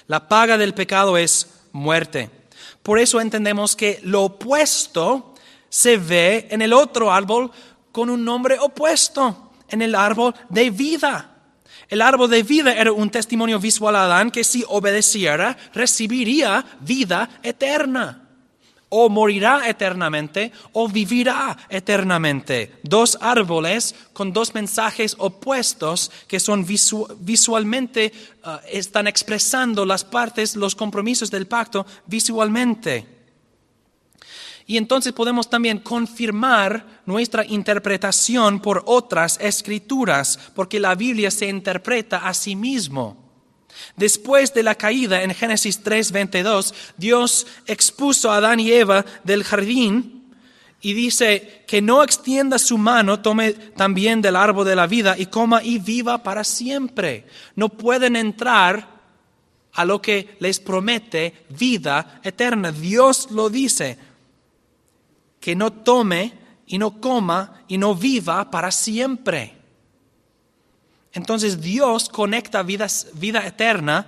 La 0.06 0.28
paga 0.28 0.60
del 0.60 0.76
pecado 0.76 1.18
es 1.18 1.48
muerte. 1.72 2.30
Por 2.84 3.00
eso 3.00 3.20
entendemos 3.20 3.76
que 3.76 4.00
lo 4.04 4.26
opuesto 4.26 5.34
se 5.70 5.98
ve 5.98 6.48
en 6.52 6.62
el 6.62 6.74
otro 6.74 7.12
árbol 7.12 7.50
con 7.92 8.12
un 8.12 8.24
nombre 8.24 8.60
opuesto, 8.60 9.54
en 9.70 9.82
el 9.82 9.96
árbol 9.96 10.36
de 10.50 10.70
vida. 10.70 11.36
El 11.90 12.00
árbol 12.00 12.30
de 12.30 12.44
vida 12.44 12.76
era 12.76 12.92
un 12.92 13.10
testimonio 13.10 13.60
visual 13.60 13.96
a 13.96 14.04
Adán 14.04 14.30
que 14.30 14.44
si 14.44 14.64
obedeciera 14.68 15.58
recibiría 15.74 16.64
vida 16.80 17.28
eterna 17.42 18.31
o 18.94 19.08
morirá 19.08 19.70
eternamente 19.70 20.52
o 20.74 20.88
vivirá 20.88 21.58
eternamente. 21.70 22.76
Dos 22.84 23.18
árboles 23.22 23.96
con 24.12 24.34
dos 24.34 24.54
mensajes 24.54 25.16
opuestos 25.18 26.12
que 26.28 26.42
son 26.42 26.66
visualmente, 27.20 28.12
uh, 28.44 28.60
están 28.68 29.08
expresando 29.08 29.86
las 29.86 30.04
partes, 30.04 30.58
los 30.58 30.76
compromisos 30.76 31.32
del 31.32 31.48
pacto 31.48 31.86
visualmente. 32.06 33.08
Y 34.68 34.76
entonces 34.76 35.14
podemos 35.14 35.50
también 35.50 35.80
confirmar 35.80 37.02
nuestra 37.06 37.46
interpretación 37.46 38.60
por 38.60 38.84
otras 38.86 39.40
escrituras, 39.42 40.38
porque 40.54 40.80
la 40.80 40.96
Biblia 40.96 41.32
se 41.32 41.48
interpreta 41.48 42.28
a 42.28 42.34
sí 42.34 42.56
mismo. 42.58 43.21
Después 43.96 44.54
de 44.54 44.64
la 44.64 44.76
caída 44.76 45.24
en 45.24 45.34
Génesis 45.34 45.84
3:22, 45.84 46.74
Dios 46.98 47.48
expuso 47.66 48.32
a 48.32 48.38
Adán 48.38 48.60
y 48.60 48.72
Eva 48.72 49.06
del 49.24 49.44
jardín 49.44 50.22
y 50.82 50.94
dice 50.94 51.64
que 51.68 51.82
no 51.82 52.04
extienda 52.04 52.58
su 52.58 52.78
mano, 52.78 53.20
tome 53.20 53.54
también 53.54 54.22
del 54.22 54.36
árbol 54.36 54.66
de 54.66 54.76
la 54.76 54.88
vida 54.88 55.16
y 55.18 55.28
coma 55.28 55.62
y 55.64 55.78
viva 55.78 56.24
para 56.24 56.44
siempre. 56.44 57.28
No 57.56 57.70
pueden 57.70 58.16
entrar 58.16 58.90
a 59.74 59.86
lo 59.86 60.02
que 60.02 60.36
les 60.40 60.60
promete 60.60 61.46
vida 61.50 62.20
eterna. 62.24 62.72
Dios 62.72 63.30
lo 63.32 63.50
dice, 63.50 63.98
que 65.40 65.56
no 65.56 65.72
tome 65.72 66.34
y 66.68 66.78
no 66.78 67.00
coma 67.00 67.64
y 67.68 67.78
no 67.78 67.96
viva 67.96 68.50
para 68.50 68.72
siempre. 68.72 69.61
Entonces 71.14 71.62
Dios 71.62 72.10
conecta 72.10 72.64
vida, 72.64 72.88
eterna 73.46 74.06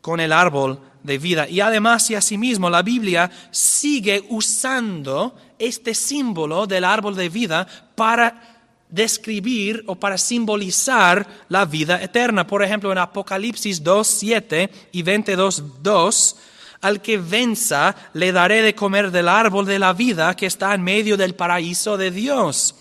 con 0.00 0.20
el 0.20 0.32
árbol 0.32 0.80
de 1.02 1.18
vida. 1.18 1.48
Y 1.48 1.60
además 1.60 2.10
y 2.10 2.14
asimismo 2.14 2.68
la 2.68 2.82
Biblia 2.82 3.30
sigue 3.50 4.24
usando 4.28 5.34
este 5.58 5.94
símbolo 5.94 6.66
del 6.66 6.84
árbol 6.84 7.16
de 7.16 7.28
vida 7.28 7.66
para 7.94 8.58
describir 8.90 9.84
o 9.86 9.94
para 9.94 10.18
simbolizar 10.18 11.26
la 11.48 11.64
vida 11.64 12.02
eterna. 12.02 12.46
Por 12.46 12.62
ejemplo, 12.62 12.92
en 12.92 12.98
Apocalipsis 12.98 13.82
2, 13.82 14.06
7 14.06 14.70
y 14.92 15.02
22, 15.02 15.82
2, 15.82 16.36
al 16.80 17.02
que 17.02 17.18
venza 17.18 17.94
le 18.12 18.32
daré 18.32 18.62
de 18.62 18.74
comer 18.74 19.10
del 19.10 19.28
árbol 19.28 19.66
de 19.66 19.78
la 19.78 19.92
vida 19.92 20.36
que 20.36 20.46
está 20.46 20.74
en 20.74 20.82
medio 20.82 21.16
del 21.16 21.34
paraíso 21.34 21.96
de 21.96 22.10
Dios. 22.10 22.74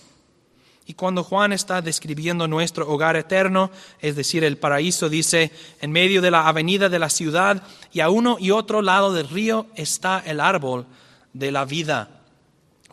Y 0.89 0.93
cuando 0.93 1.21
Juan 1.21 1.51
está 1.51 1.81
describiendo 1.81 2.47
nuestro 2.47 2.89
hogar 2.89 3.17
eterno, 3.17 3.69
es 3.99 4.15
decir, 4.15 4.45
el 4.45 4.57
paraíso, 4.57 5.09
dice, 5.09 5.51
en 5.81 5.91
medio 5.91 6.21
de 6.21 6.31
la 6.31 6.47
avenida 6.47 6.87
de 6.87 6.97
la 6.97 7.09
ciudad 7.09 7.61
y 7.91 7.99
a 7.99 8.09
uno 8.09 8.37
y 8.39 8.51
otro 8.51 8.81
lado 8.81 9.13
del 9.13 9.27
río 9.27 9.67
está 9.75 10.23
el 10.25 10.39
árbol 10.39 10.85
de 11.33 11.51
la 11.51 11.65
vida. 11.65 12.09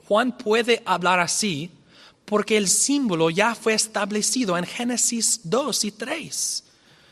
Juan 0.08 0.36
puede 0.36 0.82
hablar 0.84 1.20
así 1.20 1.70
porque 2.24 2.56
el 2.56 2.66
símbolo 2.66 3.30
ya 3.30 3.54
fue 3.54 3.74
establecido 3.74 4.58
en 4.58 4.64
Génesis 4.64 5.42
2 5.44 5.84
y 5.84 5.92
3. 5.92 6.64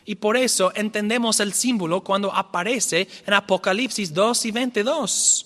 Y 0.05 0.15
por 0.15 0.35
eso 0.35 0.73
entendemos 0.75 1.39
el 1.39 1.53
símbolo 1.53 2.01
cuando 2.01 2.33
aparece 2.33 3.07
en 3.25 3.33
Apocalipsis 3.33 4.13
2 4.13 4.45
y 4.47 4.51
22. 4.51 5.45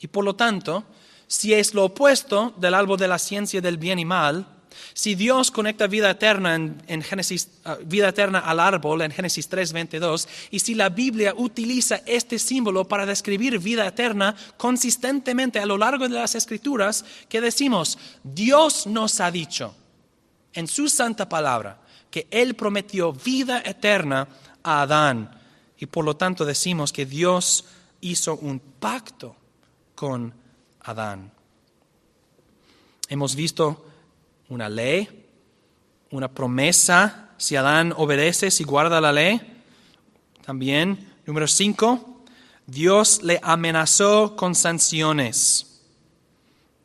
Y 0.00 0.06
por 0.08 0.22
lo 0.22 0.36
tanto, 0.36 0.84
si 1.32 1.54
es 1.54 1.72
lo 1.72 1.86
opuesto 1.86 2.52
del 2.58 2.74
árbol 2.74 2.98
de 2.98 3.08
la 3.08 3.18
ciencia 3.18 3.62
del 3.62 3.78
bien 3.78 3.98
y 3.98 4.04
mal, 4.04 4.46
si 4.92 5.14
Dios 5.14 5.50
conecta 5.50 5.86
vida 5.86 6.10
eterna, 6.10 6.54
en, 6.54 7.02
Génesis, 7.02 7.48
ah, 7.64 7.78
vida 7.86 8.10
eterna 8.10 8.40
al 8.40 8.60
árbol 8.60 9.00
en 9.00 9.12
Génesis 9.12 9.48
3:22, 9.48 10.28
y 10.50 10.58
si 10.58 10.74
la 10.74 10.90
Biblia 10.90 11.32
utiliza 11.34 12.02
este 12.04 12.38
símbolo 12.38 12.86
para 12.86 13.06
describir 13.06 13.58
vida 13.58 13.86
eterna 13.86 14.36
consistentemente 14.58 15.58
a 15.58 15.64
lo 15.64 15.78
largo 15.78 16.06
de 16.06 16.16
las 16.16 16.34
Escrituras, 16.34 17.02
que 17.30 17.40
decimos, 17.40 17.98
Dios 18.22 18.86
nos 18.86 19.18
ha 19.20 19.30
dicho 19.30 19.74
en 20.52 20.68
su 20.68 20.90
santa 20.90 21.30
palabra 21.30 21.80
que 22.10 22.26
Él 22.30 22.56
prometió 22.56 23.10
vida 23.14 23.62
eterna 23.64 24.28
a 24.62 24.82
Adán, 24.82 25.30
y 25.78 25.86
por 25.86 26.04
lo 26.04 26.14
tanto 26.14 26.44
decimos 26.44 26.92
que 26.92 27.06
Dios 27.06 27.64
hizo 28.02 28.36
un 28.36 28.60
pacto 28.60 29.34
con 29.94 30.41
Adán. 30.84 31.32
Hemos 33.08 33.34
visto 33.34 33.84
una 34.48 34.68
ley, 34.68 35.26
una 36.10 36.28
promesa, 36.28 37.30
si 37.36 37.56
Adán 37.56 37.92
obedece, 37.96 38.50
si 38.50 38.64
guarda 38.64 39.00
la 39.00 39.12
ley. 39.12 39.40
También, 40.44 41.12
número 41.26 41.46
cinco, 41.46 42.22
Dios 42.66 43.22
le 43.22 43.40
amenazó 43.42 44.36
con 44.36 44.54
sanciones. 44.54 45.80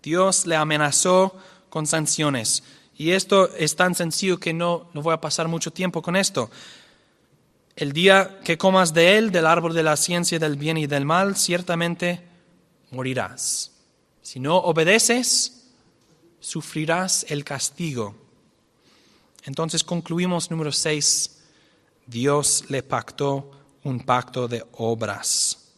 Dios 0.02 0.46
le 0.46 0.56
amenazó 0.56 1.36
con 1.70 1.86
sanciones. 1.86 2.64
Y 2.96 3.12
esto 3.12 3.54
es 3.56 3.76
tan 3.76 3.94
sencillo 3.94 4.40
que 4.40 4.54
no, 4.54 4.90
no 4.94 5.02
voy 5.02 5.14
a 5.14 5.22
pasar 5.22 5.48
mucho 5.48 5.72
tiempo 5.72 6.02
con 6.02 6.16
esto. 6.16 6.50
El 7.76 7.92
día 7.92 8.40
que 8.44 8.58
comas 8.58 8.94
de 8.94 9.18
él, 9.18 9.32
del 9.32 9.46
árbol 9.46 9.76
de 9.76 9.84
la 9.84 9.96
ciencia 9.98 10.40
del 10.40 10.56
bien 10.56 10.78
y 10.78 10.88
del 10.88 11.06
mal, 11.06 11.36
ciertamente 11.36 12.24
morirás. 12.90 13.77
Si 14.28 14.42
no 14.42 14.58
obedeces, 14.58 15.70
sufrirás 16.42 17.26
el 17.30 17.46
castigo. 17.46 18.14
Entonces 19.46 19.86
concluimos 19.86 20.52
número 20.52 20.74
6, 20.74 21.46
Dios 22.06 22.66
le 22.68 22.84
pactó 22.84 23.50
un 23.86 24.02
pacto 24.02 24.50
de 24.50 24.66
obras. 24.74 25.72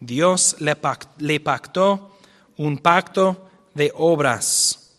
Dios 0.00 0.56
le, 0.60 0.76
pactó 0.76 2.16
un 2.56 2.78
pacto 2.78 3.50
de 3.74 3.92
obras. 3.96 4.94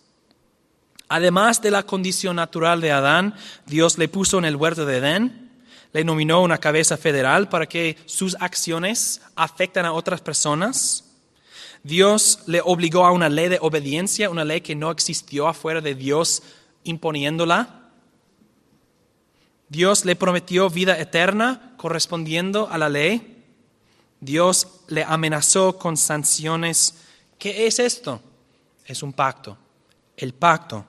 Además 1.08 1.64
de 1.64 1.72
la 1.72 1.82
condición 1.82 2.36
natural 2.36 2.82
de 2.82 2.92
Adán, 2.92 3.34
Dios 3.66 3.98
le 3.98 4.10
puso 4.10 4.38
en 4.38 4.46
el 4.46 4.56
huerto 4.56 4.86
de 4.86 4.98
Edén, 4.98 5.50
le 5.92 6.04
nominó 6.04 6.44
una 6.44 6.60
cabeza 6.60 6.98
federal 6.98 7.50
para 7.50 7.66
que 7.66 7.98
sus 8.06 8.38
acciones 8.40 9.22
afecten 9.36 9.88
a 9.88 9.94
otras 9.94 10.22
personas 10.22 11.09
Dios 11.84 12.40
le 12.46 12.62
obligó 12.62 13.06
a 13.06 13.12
una 13.12 13.30
ley 13.30 13.48
de 13.48 13.60
obediencia, 13.62 14.30
una 14.30 14.44
ley 14.44 14.62
que 14.62 14.76
no 14.76 14.92
existió 14.92 15.48
afuera 15.48 15.82
de 15.82 15.96
Dios 15.96 16.44
imponiéndola. 16.84 17.92
Dios 19.70 20.04
le 20.04 20.16
prometió 20.16 20.70
vida 20.70 21.00
eterna 21.00 21.74
correspondiendo 21.78 22.68
a 22.70 22.78
la 22.78 22.90
ley. 22.90 23.44
Dios 24.20 24.68
le 24.88 25.04
amenazó 25.04 25.78
con 25.78 25.96
sanciones. 25.96 26.96
¿Qué 27.38 27.68
es 27.68 27.80
esto? 27.80 28.22
Es 28.86 29.02
un 29.04 29.14
pacto, 29.14 29.58
el 30.18 30.34
pacto 30.34 30.86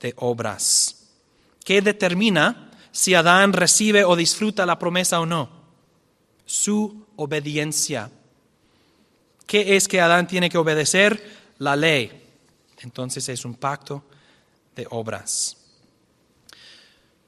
de 0.00 0.14
obras. 0.16 1.10
¿Qué 1.64 1.80
determina 1.80 2.70
si 2.90 3.14
Adán 3.14 3.52
recibe 3.52 4.04
o 4.04 4.16
disfruta 4.16 4.66
la 4.66 4.78
promesa 4.78 5.20
o 5.20 5.26
no? 5.26 5.48
Su 6.44 7.06
obediencia 7.16 8.10
¿Qué 9.52 9.76
es 9.76 9.86
que 9.86 10.00
Adán 10.00 10.26
tiene 10.26 10.48
que 10.48 10.56
obedecer? 10.56 11.22
La 11.58 11.76
ley. 11.76 12.10
Entonces 12.80 13.28
es 13.28 13.44
un 13.44 13.54
pacto 13.54 14.02
de 14.74 14.86
obras. 14.88 15.58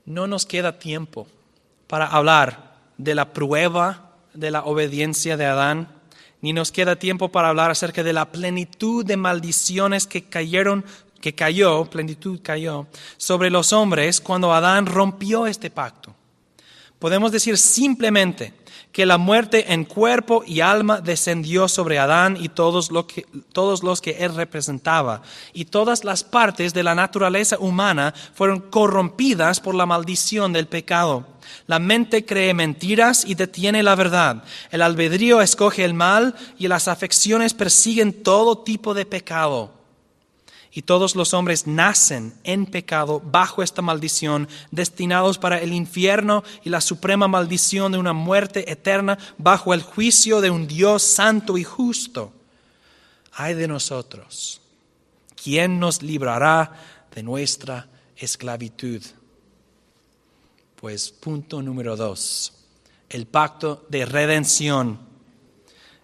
No 0.07 0.27
nos 0.27 0.47
queda 0.47 0.79
tiempo 0.79 1.29
para 1.87 2.07
hablar 2.07 2.77
de 2.97 3.15
la 3.15 3.35
prueba 3.35 4.17
de 4.33 4.51
la 4.51 4.65
obediencia 4.65 5.37
de 5.37 5.45
Adán, 5.45 5.87
ni 6.41 6.55
nos 6.55 6.73
queda 6.73 6.97
tiempo 6.97 7.31
para 7.31 7.51
hablar 7.51 7.71
acerca 7.71 8.03
de 8.03 8.15
la 8.15 8.33
plenitud 8.33 9.05
de 9.05 9.19
maldiciones 9.19 10.07
que 10.07 10.25
cayeron, 10.25 10.83
que 11.21 11.35
cayó, 11.35 11.85
plenitud 11.85 12.41
cayó, 12.43 12.87
sobre 13.19 13.51
los 13.51 13.75
hombres 13.75 14.23
cuando 14.23 14.55
Adán 14.55 14.87
rompió 14.87 15.47
este 15.47 15.69
pacto. 15.69 16.15
Podemos 16.99 17.33
decir 17.33 17.59
simplemente 17.59 18.55
que 18.95 19.07
la 19.07 19.19
muerte 19.19 19.73
en 19.73 19.85
cuerpo 19.85 20.45
y 20.47 20.61
alma 20.61 21.01
descendió 21.01 21.67
sobre 21.67 21.99
Adán 21.99 22.39
y 22.41 22.49
todos, 22.49 22.91
que, 23.09 23.27
todos 23.53 23.83
los 23.83 24.01
que 24.01 24.13
él 24.25 24.37
representaba, 24.37 25.21
y 25.53 25.65
todas 25.65 26.05
las 26.05 26.23
partes 26.23 26.73
de 26.73 26.85
la 26.85 26.95
naturaleza 26.95 27.59
humana 27.59 28.15
fueron 28.35 28.61
corrompidas 28.61 29.59
por 29.59 29.75
la 29.75 29.85
maldición 29.85 30.53
del 30.53 30.69
pecado. 30.69 31.27
La 31.67 31.81
mente 31.81 32.25
cree 32.25 32.55
mentiras 32.55 33.25
y 33.27 33.35
detiene 33.35 33.83
la 33.83 33.97
verdad. 33.97 34.45
El 34.71 34.81
albedrío 34.81 35.41
escoge 35.41 35.85
el 35.85 35.93
mal 35.93 36.37
y 36.57 36.69
las 36.69 36.87
afecciones 36.87 37.53
persiguen 37.53 38.23
todo 38.23 38.59
tipo 38.59 38.95
de 38.95 39.07
pecado 39.07 39.84
y 40.77 40.83
todos 40.83 41.15
los 41.15 41.35
hombres 41.35 41.69
nacen 41.69 42.35
en 42.43 42.67
pecado 42.67 43.23
bajo 43.25 43.63
esta 43.63 43.81
maldición, 43.81 44.49
destinados 44.73 45.39
para 45.39 45.61
el 45.61 45.73
infierno 45.73 46.43
y 46.65 46.71
la 46.71 46.81
suprema 46.81 47.29
maldición 47.29 47.93
de 47.93 47.99
una 47.99 48.13
muerte 48.13 48.71
eterna 48.71 49.17
bajo 49.39 49.73
el 49.73 49.83
juicio 49.83 50.41
de 50.41 50.51
un 50.51 50.67
Dios 50.67 51.05
santo 51.05 51.57
y 51.57 51.63
justo. 51.63 52.33
Ay 53.33 53.55
de 53.55 53.69
nosotros, 53.69 54.61
¿quién 55.41 55.79
nos 55.79 56.03
librará 56.03 56.73
de 57.15 57.23
nuestra 57.23 57.89
esclavitud? 58.17 59.01
Pues 60.75 61.11
punto 61.11 61.63
número 61.63 61.97
dos, 61.97 62.53
el 63.09 63.27
pacto 63.27 63.87
de 63.89 64.05
redención. 64.07 64.99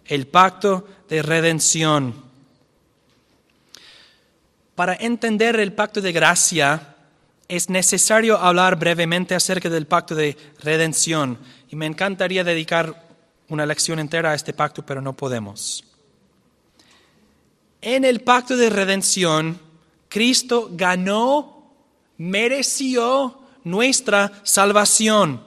El 0.05 0.29
pacto 0.29 0.87
de 1.09 1.23
redención. 1.23 2.30
Para 4.81 4.97
entender 4.99 5.61
el 5.61 5.75
pacto 5.75 6.01
de 6.01 6.11
gracia 6.11 6.97
es 7.49 7.69
necesario 7.69 8.39
hablar 8.39 8.77
brevemente 8.77 9.35
acerca 9.35 9.69
del 9.69 9.87
pacto 9.87 10.15
de 10.15 10.39
redención. 10.63 11.39
Y 11.69 11.77
me 11.77 11.85
encantaría 11.85 12.45
dedicar 12.45 13.07
una 13.51 13.67
lección 13.67 13.99
entera 13.99 14.31
a 14.31 14.35
este 14.35 14.55
pacto, 14.55 14.81
pero 14.87 15.03
no 15.03 15.15
podemos. 15.15 15.85
En 17.83 18.07
el 18.07 18.23
pacto 18.23 18.57
de 18.57 18.71
redención, 18.71 19.61
Cristo 20.09 20.71
ganó, 20.73 21.75
mereció 22.17 23.39
nuestra 23.65 24.33
salvación. 24.45 25.45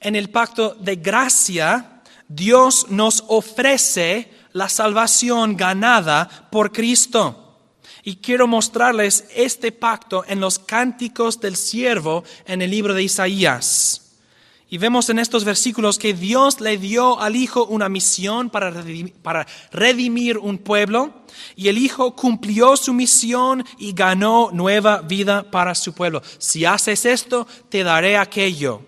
En 0.00 0.16
el 0.16 0.30
pacto 0.30 0.74
de 0.74 0.96
gracia, 0.96 2.00
Dios 2.26 2.86
nos 2.88 3.24
ofrece 3.28 4.32
la 4.54 4.70
salvación 4.70 5.54
ganada 5.54 6.48
por 6.50 6.72
Cristo. 6.72 7.39
Y 8.02 8.16
quiero 8.16 8.46
mostrarles 8.46 9.26
este 9.34 9.72
pacto 9.72 10.24
en 10.26 10.40
los 10.40 10.58
cánticos 10.58 11.40
del 11.40 11.56
siervo 11.56 12.24
en 12.46 12.62
el 12.62 12.70
libro 12.70 12.94
de 12.94 13.02
Isaías. 13.02 14.10
Y 14.72 14.78
vemos 14.78 15.10
en 15.10 15.18
estos 15.18 15.44
versículos 15.44 15.98
que 15.98 16.14
Dios 16.14 16.60
le 16.60 16.78
dio 16.78 17.20
al 17.20 17.34
Hijo 17.34 17.66
una 17.66 17.88
misión 17.88 18.50
para 18.50 18.70
redimir, 18.70 19.12
para 19.14 19.44
redimir, 19.72 20.38
un 20.38 20.58
pueblo 20.58 21.12
y 21.56 21.66
el 21.66 21.76
Hijo 21.76 22.14
cumplió 22.14 22.76
su 22.76 22.92
misión 22.92 23.64
y 23.78 23.92
ganó 23.92 24.50
nueva 24.52 25.00
vida 25.00 25.42
para 25.50 25.74
su 25.74 25.92
pueblo. 25.92 26.22
Si 26.38 26.64
haces 26.64 27.04
esto, 27.04 27.48
te 27.68 27.82
daré 27.82 28.16
aquello. 28.16 28.82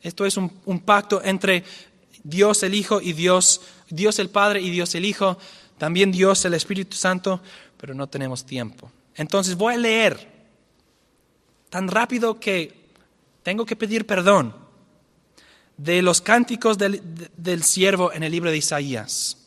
Esto 0.00 0.26
es 0.26 0.36
un, 0.36 0.52
un 0.64 0.78
pacto 0.78 1.20
entre 1.24 1.64
Dios 2.22 2.62
el 2.62 2.74
Hijo 2.74 3.00
y 3.00 3.12
Dios, 3.12 3.62
Dios 3.90 4.20
el 4.20 4.30
Padre 4.30 4.60
y 4.60 4.70
Dios 4.70 4.94
el 4.94 5.04
Hijo, 5.04 5.38
también 5.76 6.12
Dios 6.12 6.44
el 6.44 6.54
Espíritu 6.54 6.96
Santo, 6.96 7.40
pero 7.76 7.94
no 7.94 8.06
tenemos 8.06 8.44
tiempo. 8.44 8.90
Entonces 9.14 9.56
voy 9.56 9.74
a 9.74 9.78
leer 9.78 10.36
tan 11.70 11.88
rápido 11.88 12.38
que 12.38 12.86
tengo 13.42 13.64
que 13.64 13.76
pedir 13.76 14.06
perdón 14.06 14.54
de 15.76 16.02
los 16.02 16.20
cánticos 16.20 16.78
del, 16.78 17.02
del 17.36 17.62
siervo 17.62 18.12
en 18.12 18.22
el 18.22 18.32
libro 18.32 18.50
de 18.50 18.58
Isaías. 18.58 19.38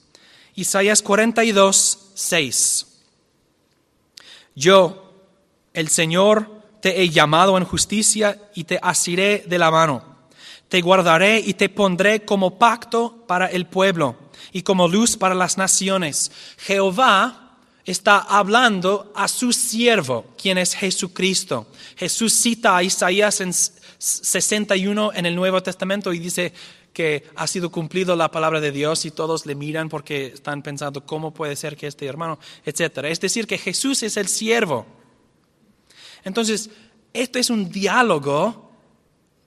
Isaías 0.55 1.01
42, 1.01 2.11
6. 2.13 2.87
Yo, 4.55 5.13
el 5.73 5.87
Señor, 5.89 6.59
te 6.81 7.01
he 7.01 7.09
llamado 7.09 7.57
en 7.57 7.65
justicia 7.65 8.39
y 8.53 8.65
te 8.65 8.79
asiré 8.81 9.43
de 9.47 9.57
la 9.57 9.71
mano. 9.71 10.03
Te 10.67 10.81
guardaré 10.81 11.39
y 11.39 11.53
te 11.55 11.69
pondré 11.69 12.25
como 12.25 12.59
pacto 12.59 13.25
para 13.27 13.47
el 13.47 13.65
pueblo 13.65 14.15
y 14.51 14.61
como 14.61 14.87
luz 14.87 15.17
para 15.17 15.35
las 15.35 15.57
naciones. 15.57 16.31
Jehová 16.57 17.48
está 17.91 18.19
hablando 18.19 19.11
a 19.15 19.27
su 19.27 19.51
siervo, 19.51 20.25
quien 20.39 20.57
es 20.57 20.75
Jesucristo. 20.75 21.67
Jesús 21.95 22.33
cita 22.33 22.77
a 22.77 22.83
Isaías 22.83 23.41
en 23.41 23.51
61 23.51 25.11
en 25.13 25.25
el 25.25 25.35
Nuevo 25.35 25.61
Testamento 25.63 26.13
y 26.13 26.19
dice 26.19 26.53
que 26.93 27.23
ha 27.35 27.47
sido 27.47 27.71
cumplido 27.71 28.15
la 28.15 28.29
palabra 28.29 28.59
de 28.59 28.71
Dios 28.71 29.05
y 29.05 29.11
todos 29.11 29.45
le 29.45 29.55
miran 29.55 29.89
porque 29.89 30.27
están 30.27 30.61
pensando 30.61 31.05
cómo 31.05 31.33
puede 31.33 31.55
ser 31.55 31.75
que 31.75 31.87
este 31.87 32.05
hermano, 32.05 32.39
etcétera. 32.63 33.09
Es 33.09 33.19
decir, 33.19 33.47
que 33.47 33.57
Jesús 33.57 34.03
es 34.03 34.17
el 34.17 34.27
siervo. 34.27 34.85
Entonces, 36.23 36.69
esto 37.13 37.39
es 37.39 37.49
un 37.49 37.69
diálogo 37.69 38.71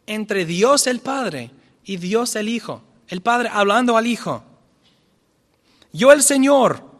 entre 0.06 0.44
Dios 0.44 0.86
el 0.86 1.00
Padre 1.00 1.50
y 1.84 1.96
Dios 1.96 2.34
el 2.36 2.48
Hijo. 2.48 2.82
El 3.06 3.20
Padre 3.20 3.50
hablando 3.52 3.96
al 3.96 4.06
Hijo. 4.06 4.42
Yo 5.92 6.10
el 6.10 6.22
Señor 6.22 6.91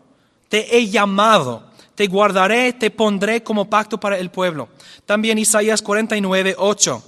te 0.53 0.77
he 0.77 0.87
llamado, 0.91 1.63
te 1.95 2.09
guardaré, 2.09 2.75
te 2.75 2.91
pondré 2.91 3.43
como 3.43 3.71
pacto 3.71 3.99
para 3.99 4.19
el 4.19 4.31
pueblo. 4.31 4.69
También 5.07 5.39
Isaías 5.39 5.81
49, 5.81 6.57
8. 6.59 7.03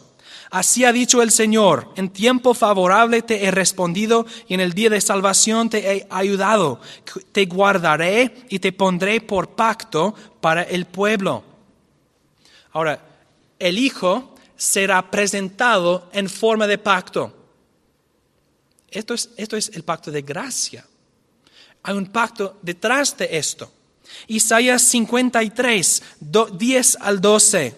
Así 0.50 0.87
ha 0.87 0.92
dicho 0.92 1.20
el 1.20 1.30
Señor, 1.30 1.92
en 1.96 2.09
tiempo 2.09 2.54
favorable 2.54 3.20
te 3.20 3.44
he 3.44 3.50
respondido 3.50 4.24
y 4.48 4.54
en 4.54 4.61
el 4.61 4.72
día 4.72 4.88
de 4.88 5.02
salvación 5.02 5.68
te 5.68 5.92
he 5.92 6.07
ayudado. 6.09 6.80
Te 7.33 7.44
guardaré 7.44 8.46
y 8.48 8.61
te 8.61 8.72
pondré 8.72 9.20
por 9.20 9.50
pacto 9.50 10.14
para 10.40 10.62
el 10.62 10.87
pueblo. 10.87 11.44
Ahora, 12.72 12.98
el 13.59 13.76
Hijo 13.76 14.37
será 14.57 15.11
presentado 15.11 16.09
en 16.14 16.30
forma 16.30 16.66
de 16.66 16.78
pacto. 16.78 17.30
Esto 18.88 19.12
es, 19.12 19.28
esto 19.37 19.59
es 19.59 19.68
el 19.74 19.83
pacto 19.83 20.11
de 20.11 20.22
gracia. 20.22 20.87
Hay 21.84 21.94
un 21.94 22.06
pacto 22.06 22.58
detrás 22.62 23.16
de 23.16 23.28
esto. 23.30 23.70
Isaías 24.26 24.82
53, 24.82 26.02
10 26.20 26.96
al 27.00 27.20
12. 27.20 27.76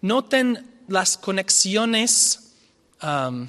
Noten 0.00 0.82
las 0.88 1.16
conexiones 1.16 2.54
um, 3.02 3.46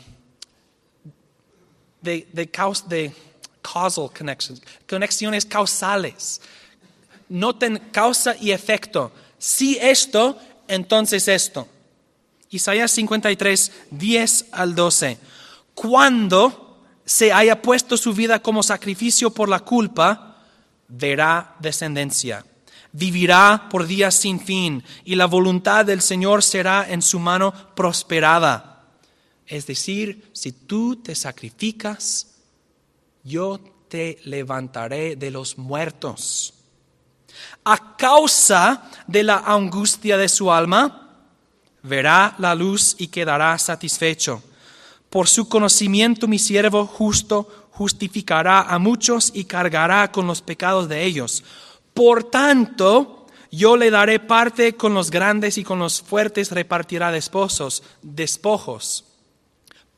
de, 2.01 2.27
de, 2.31 2.45
de 2.87 3.13
causal 3.61 4.11
connections, 4.15 4.61
conexiones 4.87 5.45
causales. 5.45 6.41
Noten 7.29 7.79
causa 7.91 8.35
y 8.39 8.51
efecto. 8.51 9.11
Si 9.37 9.77
esto, 9.77 10.37
entonces 10.67 11.27
esto. 11.29 11.67
Isaías 12.49 12.91
53, 12.91 13.71
10 13.91 14.45
al 14.51 14.75
12. 14.75 15.17
Cuando 15.73 16.62
se 17.05 17.33
haya 17.33 17.61
puesto 17.61 17.97
su 17.97 18.13
vida 18.13 18.39
como 18.39 18.63
sacrificio 18.63 19.31
por 19.31 19.49
la 19.49 19.59
culpa, 19.59 20.37
verá 20.87 21.55
descendencia 21.59 22.45
vivirá 22.93 23.67
por 23.69 23.85
días 23.87 24.15
sin 24.15 24.39
fin 24.39 24.83
y 25.03 25.15
la 25.15 25.25
voluntad 25.25 25.83
del 25.83 26.01
Señor 26.01 26.43
será 26.43 26.87
en 26.89 27.01
su 27.01 27.19
mano 27.19 27.53
prosperada. 27.75 28.85
Es 29.45 29.67
decir, 29.67 30.29
si 30.31 30.51
tú 30.53 30.95
te 30.95 31.15
sacrificas, 31.15 32.35
yo 33.23 33.59
te 33.89 34.19
levantaré 34.23 35.15
de 35.15 35.31
los 35.31 35.57
muertos. 35.57 36.53
A 37.65 37.97
causa 37.97 38.89
de 39.07 39.23
la 39.23 39.39
angustia 39.39 40.17
de 40.17 40.29
su 40.29 40.51
alma, 40.51 41.27
verá 41.81 42.35
la 42.37 42.55
luz 42.55 42.95
y 42.99 43.07
quedará 43.07 43.57
satisfecho. 43.57 44.41
Por 45.13 45.27
su 45.27 45.47
conocimiento 45.47 46.27
mi 46.27 46.39
siervo 46.39 46.87
justo 46.87 47.67
justificará 47.69 48.61
a 48.61 48.79
muchos 48.79 49.29
y 49.35 49.43
cargará 49.43 50.11
con 50.11 50.25
los 50.25 50.41
pecados 50.41 50.89
de 50.89 51.03
ellos. 51.03 51.43
Por 51.93 52.23
tanto, 52.23 53.27
yo 53.51 53.77
le 53.77 53.91
daré 53.91 54.19
parte 54.19 54.73
con 54.73 54.95
los 54.95 55.11
grandes 55.11 55.59
y 55.59 55.63
con 55.63 55.77
los 55.77 56.01
fuertes 56.01 56.49
repartirá 56.49 57.11
despojos, 57.11 57.83
despojos. 58.01 59.05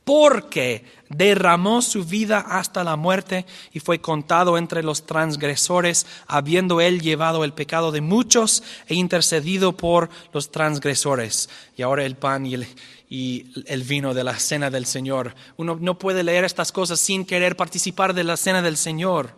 Porque 0.04 0.84
derramó 1.08 1.82
su 1.82 2.04
vida 2.04 2.39
hasta 2.39 2.84
la 2.84 2.97
muerte 2.97 3.45
y 3.71 3.80
fue 3.80 4.01
contado 4.01 4.58
entre 4.58 4.84
los 4.84 5.06
transgresores, 5.06 6.06
habiendo 6.28 6.82
él 6.82 6.99
llevado 6.99 7.45
el 7.45 7.54
pecado 7.54 7.93
de 7.93 8.01
muchos 8.01 8.63
e 8.88 8.95
intercedido 8.95 9.78
por 9.78 10.10
los 10.34 10.51
transgresores. 10.51 11.49
Y 11.78 11.84
ahora 11.84 12.04
el 12.04 12.17
pan 12.17 12.45
y 12.45 12.56
el, 12.56 12.67
y 13.10 13.52
el 13.68 13.84
vino 13.84 14.13
de 14.13 14.24
la 14.24 14.38
cena 14.39 14.70
del 14.70 14.86
Señor. 14.86 15.36
Uno 15.58 15.78
no 15.80 15.98
puede 15.98 16.24
leer 16.24 16.44
estas 16.44 16.72
cosas 16.72 17.00
sin 17.00 17.26
querer 17.26 17.56
participar 17.56 18.13
de 18.13 18.24
la 18.24 18.38
cena 18.38 18.62
del 18.62 18.78
Señor. 18.78 19.34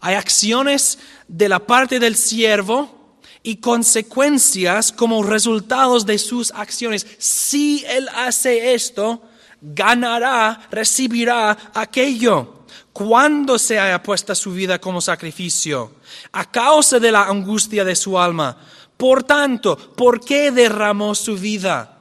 Hay 0.00 0.14
acciones 0.14 0.98
de 1.28 1.48
la 1.48 1.60
parte 1.60 1.98
del 1.98 2.16
siervo 2.16 3.18
y 3.42 3.56
consecuencias 3.56 4.92
como 4.92 5.22
resultados 5.22 6.04
de 6.04 6.18
sus 6.18 6.50
acciones. 6.50 7.06
Si 7.18 7.84
él 7.88 8.08
hace 8.14 8.74
esto, 8.74 9.22
ganará, 9.60 10.68
recibirá 10.70 11.56
aquello. 11.74 12.64
Cuando 12.92 13.58
se 13.58 13.78
haya 13.78 14.02
puesta 14.02 14.34
su 14.34 14.52
vida 14.52 14.80
como 14.80 15.00
sacrificio, 15.00 15.96
a 16.32 16.50
causa 16.50 16.98
de 16.98 17.12
la 17.12 17.24
angustia 17.24 17.84
de 17.84 17.94
su 17.94 18.18
alma. 18.18 18.56
Por 18.96 19.22
tanto, 19.22 19.76
¿por 19.76 20.24
qué 20.24 20.50
derramó 20.50 21.14
su 21.14 21.36
vida? 21.36 21.95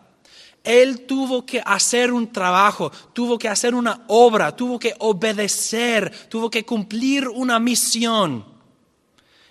Él 0.66 1.06
tuvo 1.06 1.46
que 1.46 1.62
hacer 1.64 2.12
un 2.12 2.32
trabajo, 2.32 2.92
tuvo 3.14 3.38
que 3.38 3.48
hacer 3.48 3.76
una 3.76 4.04
obra, 4.08 4.56
tuvo 4.56 4.80
que 4.80 4.96
obedecer, 5.00 6.12
tuvo 6.28 6.50
que 6.50 6.66
cumplir 6.66 7.28
una 7.28 7.60
misión. 7.60 8.46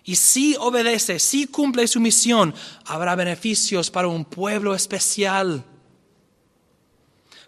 Y 0.05 0.17
si 0.17 0.55
obedece, 0.59 1.19
si 1.19 1.47
cumple 1.47 1.87
su 1.89 1.99
misión, 2.01 2.55
habrá 2.85 3.15
beneficios 3.15 3.91
para 3.91 4.09
un 4.09 4.25
pueblo 4.25 4.75
especial. 4.75 5.65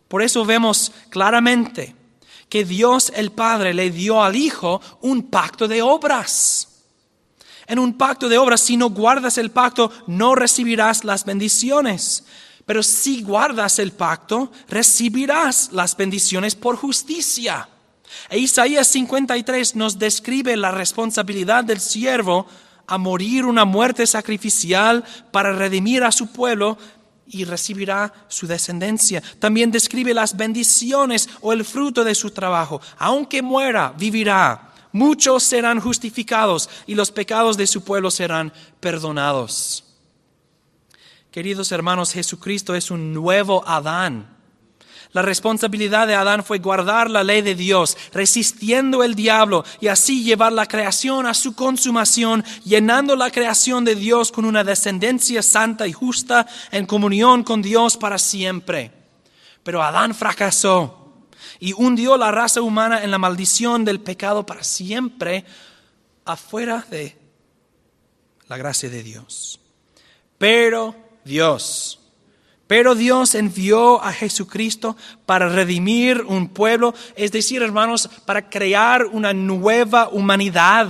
Por 0.08 0.22
eso 0.22 0.44
vemos 0.44 0.92
claramente 1.10 1.94
que 2.48 2.64
Dios 2.64 3.12
el 3.14 3.32
Padre 3.32 3.74
le 3.74 3.90
dio 3.90 4.22
al 4.22 4.36
Hijo 4.36 4.80
un 5.02 5.24
pacto 5.24 5.68
de 5.68 5.82
obras. 5.82 6.84
En 7.66 7.78
un 7.78 7.98
pacto 7.98 8.28
de 8.28 8.38
obras, 8.38 8.60
si 8.60 8.76
no 8.76 8.90
guardas 8.90 9.38
el 9.38 9.50
pacto, 9.50 9.90
no 10.06 10.34
recibirás 10.34 11.04
las 11.04 11.24
bendiciones. 11.24 12.24
Pero 12.66 12.82
si 12.82 13.22
guardas 13.22 13.78
el 13.78 13.92
pacto, 13.92 14.50
recibirás 14.68 15.70
las 15.72 15.96
bendiciones 15.96 16.56
por 16.56 16.76
justicia. 16.76 17.68
E 18.28 18.38
Isaías 18.38 18.88
53 18.88 19.76
nos 19.76 19.98
describe 19.98 20.56
la 20.56 20.72
responsabilidad 20.72 21.62
del 21.62 21.80
siervo 21.80 22.46
a 22.88 22.98
morir 22.98 23.44
una 23.46 23.64
muerte 23.64 24.06
sacrificial 24.06 25.04
para 25.30 25.52
redimir 25.52 26.02
a 26.02 26.12
su 26.12 26.32
pueblo 26.32 26.76
y 27.28 27.44
recibirá 27.44 28.12
su 28.28 28.48
descendencia. 28.48 29.22
También 29.38 29.70
describe 29.70 30.12
las 30.12 30.36
bendiciones 30.36 31.28
o 31.40 31.52
el 31.52 31.64
fruto 31.64 32.02
de 32.02 32.14
su 32.16 32.32
trabajo. 32.32 32.80
Aunque 32.98 33.42
muera, 33.42 33.94
vivirá. 33.96 34.72
Muchos 34.90 35.44
serán 35.44 35.80
justificados 35.80 36.68
y 36.86 36.94
los 36.96 37.12
pecados 37.12 37.56
de 37.56 37.66
su 37.66 37.84
pueblo 37.84 38.10
serán 38.10 38.52
perdonados. 38.80 39.85
Queridos 41.36 41.70
hermanos, 41.70 42.14
Jesucristo 42.14 42.74
es 42.74 42.90
un 42.90 43.12
nuevo 43.12 43.62
Adán. 43.68 44.38
La 45.12 45.20
responsabilidad 45.20 46.06
de 46.06 46.14
Adán 46.14 46.42
fue 46.42 46.60
guardar 46.60 47.10
la 47.10 47.22
ley 47.22 47.42
de 47.42 47.54
Dios, 47.54 47.98
resistiendo 48.14 49.04
el 49.04 49.14
diablo 49.14 49.62
y 49.78 49.88
así 49.88 50.24
llevar 50.24 50.54
la 50.54 50.64
creación 50.64 51.26
a 51.26 51.34
su 51.34 51.54
consumación, 51.54 52.42
llenando 52.64 53.16
la 53.16 53.30
creación 53.30 53.84
de 53.84 53.96
Dios 53.96 54.32
con 54.32 54.46
una 54.46 54.64
descendencia 54.64 55.42
santa 55.42 55.86
y 55.86 55.92
justa 55.92 56.46
en 56.70 56.86
comunión 56.86 57.44
con 57.44 57.60
Dios 57.60 57.98
para 57.98 58.16
siempre. 58.16 58.92
Pero 59.62 59.82
Adán 59.82 60.14
fracasó 60.14 61.26
y 61.60 61.74
hundió 61.74 62.16
la 62.16 62.30
raza 62.30 62.62
humana 62.62 63.04
en 63.04 63.10
la 63.10 63.18
maldición 63.18 63.84
del 63.84 64.00
pecado 64.00 64.46
para 64.46 64.64
siempre, 64.64 65.44
afuera 66.24 66.86
de 66.90 67.14
la 68.48 68.56
gracia 68.56 68.88
de 68.88 69.02
Dios. 69.02 69.60
Pero 70.38 71.05
Dios, 71.26 71.98
Pero 72.68 72.94
Dios 72.94 73.34
envió 73.34 74.02
a 74.02 74.12
Jesucristo 74.12 74.96
para 75.24 75.48
redimir 75.48 76.22
un 76.22 76.48
pueblo, 76.48 76.94
es 77.14 77.30
decir, 77.30 77.62
hermanos, 77.62 78.08
para 78.24 78.48
crear 78.48 79.04
una 79.06 79.32
nueva 79.32 80.08
humanidad, 80.08 80.88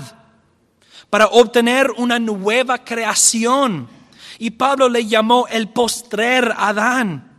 para 1.11 1.27
obtener 1.27 1.91
una 1.99 2.19
nueva 2.19 2.79
creación. 2.79 3.89
Y 4.39 4.51
Pablo 4.53 4.89
le 4.89 5.07
llamó 5.07 5.47
el 5.51 5.69
postrer 5.69 6.55
Adán. 6.57 7.31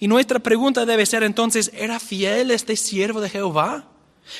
Y 0.00 0.08
nuestra 0.08 0.38
pregunta 0.40 0.84
debe 0.86 1.06
ser 1.06 1.22
entonces, 1.22 1.70
¿era 1.74 2.00
fiel 2.00 2.50
este 2.50 2.74
siervo 2.76 3.20
de 3.20 3.30
Jehová? 3.30 3.89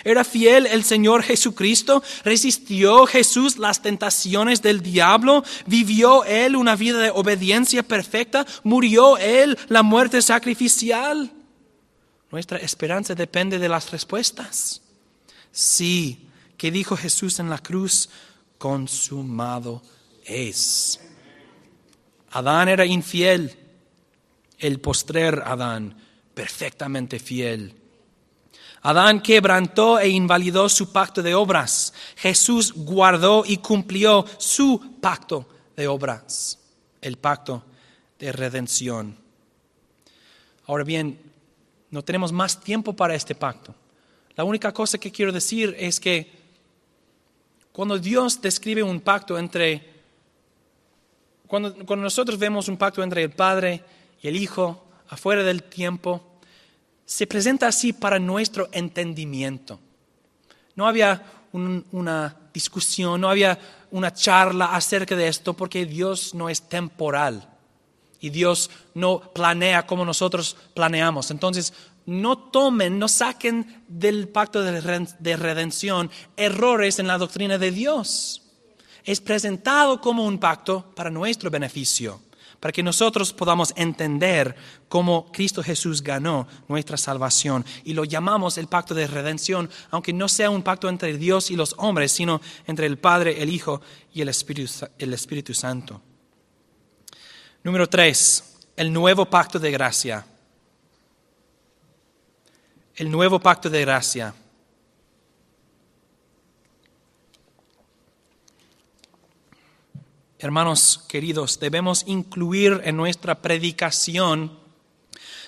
¿Era 0.05 0.25
fiel 0.25 0.67
el 0.67 0.85
Señor 0.85 1.23
Jesucristo? 1.23 2.03
¿Resistió 2.25 3.07
Jesús 3.07 3.59
las 3.59 3.83
tentaciones 3.83 4.63
del 4.63 4.83
diablo? 4.83 5.45
¿Vivió 5.67 6.25
Él 6.25 6.57
una 6.57 6.77
vida 6.77 6.99
de 6.99 7.11
obediencia 7.11 7.83
perfecta? 7.83 8.47
¿Murió 8.63 9.19
Él 9.19 9.59
la 9.69 9.83
muerte 9.83 10.23
sacrificial? 10.23 11.33
Nuestra 12.31 12.59
esperanza 12.59 13.15
depende 13.15 13.59
de 13.59 13.69
las 13.69 13.91
respuestas. 13.91 14.83
Sí, 15.53 16.29
que 16.57 16.71
dijo 16.71 16.97
Jesús 16.97 17.41
en 17.41 17.51
la 17.51 17.59
cruz, 17.59 18.09
consumado 18.59 19.83
es. 20.25 21.01
Adán 22.31 22.69
era 22.69 22.87
infiel, 22.87 23.57
el 24.59 24.79
postrer 24.79 25.43
Adán, 25.45 25.97
perfectamente 26.35 27.19
fiel. 27.19 27.80
Adán 28.83 29.21
quebrantó 29.21 29.99
e 29.99 30.09
invalidó 30.09 30.69
su 30.69 30.91
pacto 30.91 31.23
de 31.23 31.35
obras. 31.35 31.93
Jesús 32.17 32.73
guardó 32.75 33.45
y 33.47 33.59
cumplió 33.59 34.25
su 34.39 34.97
pacto 35.01 35.47
de 35.77 35.87
obras, 35.87 36.59
el 37.03 37.17
pacto 37.19 37.63
de 38.19 38.33
redención. 38.33 39.17
Ahora 40.67 40.85
bien, 40.85 41.19
no 41.91 42.03
tenemos 42.03 42.33
más 42.33 42.61
tiempo 42.61 42.95
para 42.95 43.15
este 43.15 43.35
pacto. 43.35 43.75
La 44.37 44.45
única 44.45 44.73
cosa 44.73 44.99
que 44.99 45.11
quiero 45.11 45.33
decir 45.33 45.75
es 45.79 46.01
que 46.01 46.41
cuando 47.73 47.99
Dios 47.99 48.41
describe 48.41 48.83
un 48.83 49.01
pacto 49.01 49.39
entre, 49.39 50.03
cuando, 51.47 51.75
cuando 51.85 52.05
nosotros 52.05 52.39
vemos 52.39 52.69
un 52.69 52.79
pacto 52.79 53.03
entre 53.03 53.23
el 53.23 53.31
Padre 53.31 53.85
y 54.23 54.29
el 54.29 54.37
Hijo 54.37 54.87
afuera 55.09 55.43
del 55.43 55.65
tiempo, 55.65 56.30
se 57.11 57.27
presenta 57.27 57.67
así 57.67 57.93
para 57.93 58.21
nuestro 58.21 58.69
entendimiento. 58.71 59.81
No 60.77 60.87
había 60.87 61.21
una 61.51 62.37
discusión, 62.55 63.21
no 63.21 63.29
había 63.29 63.59
una 63.91 64.15
charla 64.15 64.67
acerca 64.67 65.17
de 65.17 65.27
esto 65.27 65.55
porque 65.55 65.87
Dios 65.87 66.37
no 66.37 66.49
es 66.49 66.63
temporal 66.63 67.49
y 68.21 68.31
Dios 68.31 68.71
no 68.95 69.33
planea 69.33 69.89
como 69.89 70.05
nosotros 70.05 70.57
planeamos. 70.73 71.33
Entonces, 71.33 71.73
no 72.07 72.39
tomen, 72.39 72.97
no 73.01 73.09
saquen 73.09 73.83
del 73.89 74.29
pacto 74.29 74.63
de 74.63 75.37
redención 75.37 76.13
errores 76.37 77.01
en 77.01 77.09
la 77.09 77.19
doctrina 77.19 77.59
de 77.59 77.73
Dios. 77.73 78.43
Es 79.03 79.21
presentado 79.21 80.01
como 80.01 80.25
un 80.25 80.39
pacto 80.39 80.93
para 80.95 81.11
nuestro 81.11 81.51
beneficio 81.51 82.21
para 82.61 82.73
que 82.73 82.83
nosotros 82.83 83.33
podamos 83.33 83.73
entender 83.75 84.55
cómo 84.89 85.33
Cristo 85.33 85.63
Jesús 85.63 86.03
ganó 86.03 86.47
nuestra 86.69 86.99
salvación. 86.99 87.65
Y 87.85 87.95
lo 87.95 88.05
llamamos 88.05 88.59
el 88.59 88.67
pacto 88.67 88.95
de 88.95 89.07
redención, 89.07 89.71
aunque 89.91 90.13
no 90.13 90.29
sea 90.29 90.51
un 90.51 90.63
pacto 90.63 90.89
entre 90.91 91.17
Dios 91.17 91.51
y 91.51 91.57
los 91.57 91.75
hombres, 91.79 92.13
sino 92.13 92.41
entre 92.67 92.87
el 92.87 92.99
Padre, 92.99 93.43
el 93.43 93.49
Hijo 93.49 93.81
y 94.13 94.21
el 94.21 94.29
Espíritu, 94.29 94.87
el 94.99 95.15
Espíritu 95.15 95.55
Santo. 95.55 96.03
Número 97.65 97.89
tres, 97.89 98.59
el 98.77 98.93
nuevo 98.93 99.25
pacto 99.25 99.59
de 99.59 99.71
gracia. 99.71 100.27
El 102.95 103.11
nuevo 103.11 103.41
pacto 103.41 103.71
de 103.71 103.81
gracia. 103.81 104.35
Hermanos 110.43 111.05
queridos, 111.07 111.61
debemos 111.61 112.05
incluir 112.07 112.81
en 112.85 112.97
nuestra 112.97 113.43
predicación 113.43 114.51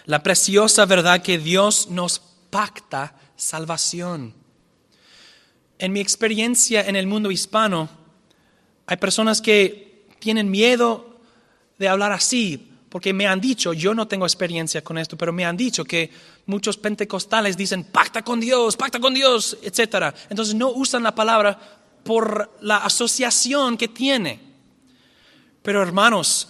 la 0.05 0.23
preciosa 0.23 0.85
verdad 0.85 1.23
que 1.23 1.39
Dios 1.39 1.89
nos 1.89 2.21
pacta 2.51 3.15
salvación. 3.35 4.35
En 5.79 5.95
mi 5.95 6.01
experiencia 6.01 6.83
en 6.87 6.97
el 6.97 7.07
mundo 7.07 7.31
hispano, 7.31 7.89
hay 8.85 8.99
personas 8.99 9.41
que 9.41 10.05
tienen 10.19 10.51
miedo 10.51 11.17
de 11.79 11.89
hablar 11.89 12.13
así, 12.13 12.69
porque 12.91 13.15
me 13.15 13.27
han 13.27 13.41
dicho, 13.41 13.73
yo 13.73 13.95
no 13.95 14.07
tengo 14.07 14.27
experiencia 14.27 14.85
con 14.85 14.99
esto, 14.99 15.17
pero 15.17 15.33
me 15.33 15.47
han 15.47 15.57
dicho 15.57 15.87
que 15.87 16.11
muchos 16.45 16.77
pentecostales 16.77 17.57
dicen, 17.57 17.85
pacta 17.85 18.21
con 18.21 18.41
Dios, 18.41 18.77
pacta 18.77 19.01
con 19.01 19.15
Dios, 19.15 19.57
etc. 19.63 20.15
Entonces 20.29 20.55
no 20.55 20.69
usan 20.69 21.03
la 21.03 21.15
palabra 21.15 21.59
por 22.05 22.59
la 22.61 22.77
asociación 22.77 23.79
que 23.79 23.89
tiene. 23.89 24.52
Pero 25.62 25.83
hermanos, 25.83 26.48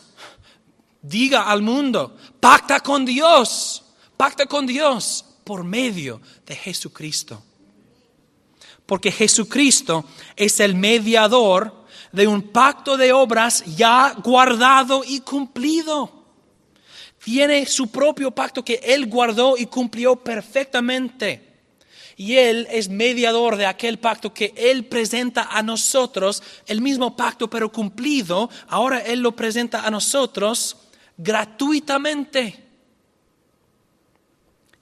diga 1.03 1.51
al 1.51 1.63
mundo, 1.63 2.17
pacta 2.41 2.81
con 2.81 3.05
Dios, 3.05 3.85
pacta 4.17 4.47
con 4.47 4.67
Dios 4.67 5.25
por 5.45 5.65
medio 5.65 6.21
de 6.47 6.57
Jesucristo. 6.57 7.43
Porque 8.87 9.13
Jesucristo 9.13 10.05
es 10.37 10.61
el 10.61 10.75
mediador 10.75 11.85
de 12.13 12.27
un 12.27 12.43
pacto 12.43 12.97
de 12.97 13.13
obras 13.13 13.65
ya 13.77 14.15
guardado 14.23 15.03
y 15.07 15.21
cumplido. 15.21 16.23
Tiene 17.23 17.67
su 17.67 17.91
propio 17.91 18.33
pacto 18.33 18.65
que 18.65 18.81
Él 18.83 19.07
guardó 19.07 19.57
y 19.57 19.67
cumplió 19.67 20.17
perfectamente 20.17 21.52
y 22.23 22.39
Él 22.39 22.69
es 22.71 22.89
mediador 22.89 23.57
de 23.57 23.67
aquel 23.67 23.99
pacto 23.99 24.33
que 24.33 24.55
Él 24.57 24.85
presenta 24.85 25.49
a 25.51 25.61
nosotros, 25.61 26.41
el 26.67 26.81
mismo 26.81 27.17
pacto 27.17 27.51
pero 27.51 27.73
cumplido, 27.73 28.49
ahora 28.69 29.01
Él 29.01 29.19
lo 29.19 29.35
presenta 29.35 29.85
a 29.85 29.91
nosotros 29.91 30.77
gratuitamente. 31.17 32.65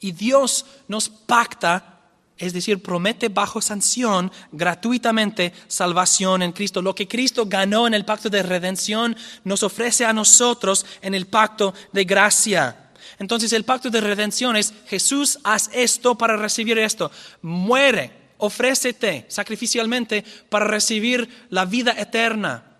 Y 0.00 0.12
Dios 0.12 0.66
nos 0.86 1.08
pacta, 1.08 2.00
es 2.36 2.52
decir, 2.52 2.82
promete 2.82 3.30
bajo 3.30 3.62
sanción 3.62 4.30
gratuitamente 4.52 5.54
salvación 5.66 6.42
en 6.42 6.52
Cristo. 6.52 6.82
Lo 6.82 6.94
que 6.94 7.08
Cristo 7.08 7.46
ganó 7.46 7.86
en 7.86 7.94
el 7.94 8.04
pacto 8.04 8.28
de 8.28 8.42
redención 8.42 9.16
nos 9.44 9.62
ofrece 9.62 10.04
a 10.04 10.12
nosotros 10.12 10.84
en 11.00 11.14
el 11.14 11.26
pacto 11.26 11.72
de 11.90 12.04
gracia. 12.04 12.89
Entonces 13.20 13.52
el 13.52 13.64
pacto 13.64 13.90
de 13.90 14.00
redención 14.00 14.56
es 14.56 14.72
Jesús, 14.86 15.38
haz 15.44 15.68
esto 15.74 16.16
para 16.16 16.38
recibir 16.38 16.78
esto. 16.78 17.12
Muere, 17.42 18.10
ofrécete 18.38 19.26
sacrificialmente 19.28 20.24
para 20.48 20.64
recibir 20.64 21.28
la 21.50 21.66
vida 21.66 21.92
eterna. 21.98 22.78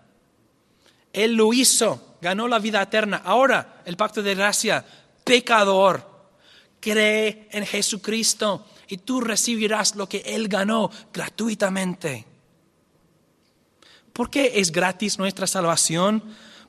Él 1.13 1.35
lo 1.35 1.53
hizo, 1.53 2.17
ganó 2.21 2.47
la 2.47 2.57
vida 2.57 2.81
eterna. 2.81 3.21
Ahora 3.23 3.83
el 3.85 3.95
pacto 3.95 4.23
de 4.23 4.33
gracia, 4.33 4.83
pecador, 5.23 6.09
cree 6.79 7.47
en 7.51 7.63
Jesucristo 7.63 8.65
y 8.87 8.97
tú 8.97 9.21
recibirás 9.21 9.95
lo 9.95 10.09
que 10.09 10.23
Él 10.25 10.47
ganó 10.47 10.89
gratuitamente. 11.13 12.25
¿Por 14.11 14.31
qué 14.31 14.53
es 14.55 14.71
gratis 14.71 15.19
nuestra 15.19 15.45
salvación? 15.45 16.23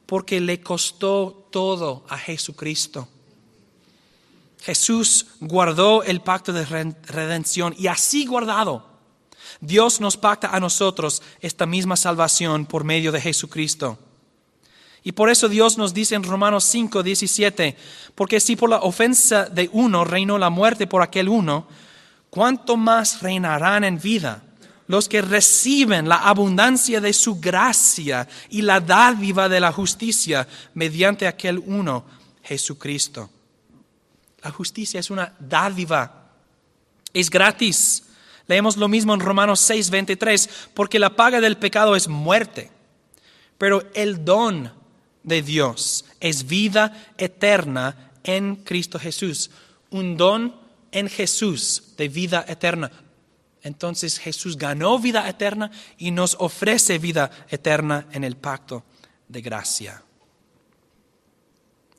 Porque 0.04 0.42
le 0.42 0.61
costó 0.61 1.48
todo 1.50 2.04
a 2.11 2.18
Jesucristo. 2.18 3.08
Jesús 4.62 5.27
guardó 5.40 6.05
el 6.05 6.20
pacto 6.20 6.53
de 6.53 6.64
redención 6.64 7.75
y 7.77 7.88
así 7.88 8.27
guardado, 8.27 8.87
Dios 9.61 10.01
nos 10.01 10.16
pacta 10.16 10.48
a 10.48 10.61
nosotros 10.61 11.20
esta 11.40 11.66
misma 11.66 11.96
salvación 11.96 12.66
por 12.66 12.85
medio 12.85 13.11
de 13.11 13.20
Jesucristo. 13.20 13.98
Y 15.03 15.12
por 15.12 15.31
eso 15.31 15.48
Dios 15.48 15.79
nos 15.79 15.92
dice 15.92 16.14
en 16.14 16.22
Romanos 16.22 16.62
5, 16.64 17.03
17, 17.03 17.77
porque 18.14 18.38
si 18.38 18.55
por 18.55 18.70
la 18.70 18.79
ofensa 18.79 19.46
de 19.46 19.68
uno 19.72 20.05
reinó 20.05 20.38
la 20.38 20.48
muerte 20.48 20.87
por 20.87 21.03
aquel 21.03 21.29
uno, 21.29 21.66
¿cuánto 22.31 22.77
más 22.77 23.20
reinarán 23.20 23.83
en 23.83 24.01
vida 24.01 24.44
los 24.87 25.09
que 25.09 25.22
reciben 25.22 26.09
la 26.09 26.18
abundancia 26.18 27.01
de 27.01 27.12
su 27.12 27.40
gracia 27.40 28.29
y 28.48 28.62
la 28.62 28.79
dádiva 28.79 29.48
de 29.48 29.59
la 29.59 29.72
justicia 29.72 30.46
mediante 30.75 31.27
aquel 31.27 31.59
uno, 31.59 32.05
Jesucristo? 32.44 33.29
La 34.42 34.50
justicia 34.50 35.00
es 35.00 35.11
una 35.11 35.35
dádiva, 35.38 36.31
es 37.12 37.31
gratis. 37.31 38.05
Leemos 38.46 38.76
lo 38.76 38.88
mismo 38.88 39.14
en 39.14 39.20
Romanos 39.20 39.61
6, 39.61 39.90
23, 39.90 40.50
porque 40.74 40.98
la 40.98 41.14
paga 41.14 41.40
del 41.40 41.57
pecado 41.57 41.94
es 41.94 42.09
muerte, 42.09 42.70
pero 43.57 43.85
el 43.94 44.24
don 44.24 44.72
de 45.22 45.42
Dios 45.42 46.05
es 46.20 46.46
vida 46.46 47.12
eterna 47.18 48.11
en 48.24 48.57
Cristo 48.57 48.98
Jesús. 48.98 49.50
Un 49.90 50.16
don 50.16 50.57
en 50.90 51.09
Jesús 51.09 51.94
de 51.96 52.09
vida 52.09 52.44
eterna. 52.48 52.90
Entonces 53.62 54.18
Jesús 54.18 54.57
ganó 54.57 54.98
vida 54.98 55.28
eterna 55.28 55.70
y 55.98 56.11
nos 56.11 56.37
ofrece 56.40 56.98
vida 56.98 57.31
eterna 57.48 58.09
en 58.11 58.24
el 58.24 58.37
pacto 58.37 58.85
de 59.28 59.40
gracia. 59.40 60.02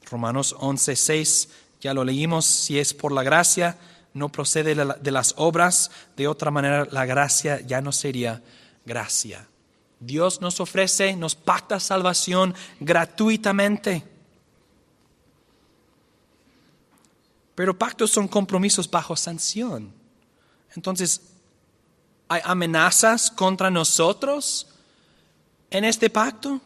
Romanos 0.10 0.56
11, 0.60 0.96
6, 0.96 1.50
ya 1.84 1.94
lo 1.94 2.06
leímos, 2.06 2.46
si 2.46 2.80
es 2.80 2.94
por 2.94 3.12
la 3.12 3.24
gracia, 3.24 3.78
no 4.14 4.30
procede 4.30 4.74
de 4.74 5.12
las 5.12 5.34
obras, 5.36 5.92
de 6.16 6.30
otra 6.30 6.50
manera 6.50 6.88
la 6.90 7.06
gracia 7.06 7.60
ya 7.60 7.82
no 7.82 7.92
sería 7.92 8.42
gracia. 8.86 9.50
Dios 10.00 10.40
nos 10.40 10.62
ofrece, 10.62 11.14
nos 11.18 11.36
pacta 11.36 11.82
salvación 11.82 12.56
gratuitamente. 12.80 14.02
Pero 17.54 17.78
pactos 17.78 18.12
son 18.12 18.30
compromisos 18.30 18.90
bajo 18.90 19.18
sanción. 19.18 19.94
Entonces, 20.76 21.20
¿hay 22.30 22.40
amenazas 22.46 23.30
contra 23.30 23.70
nosotros 23.70 24.68
en 25.70 25.84
este 25.84 26.10
pacto? 26.10 26.62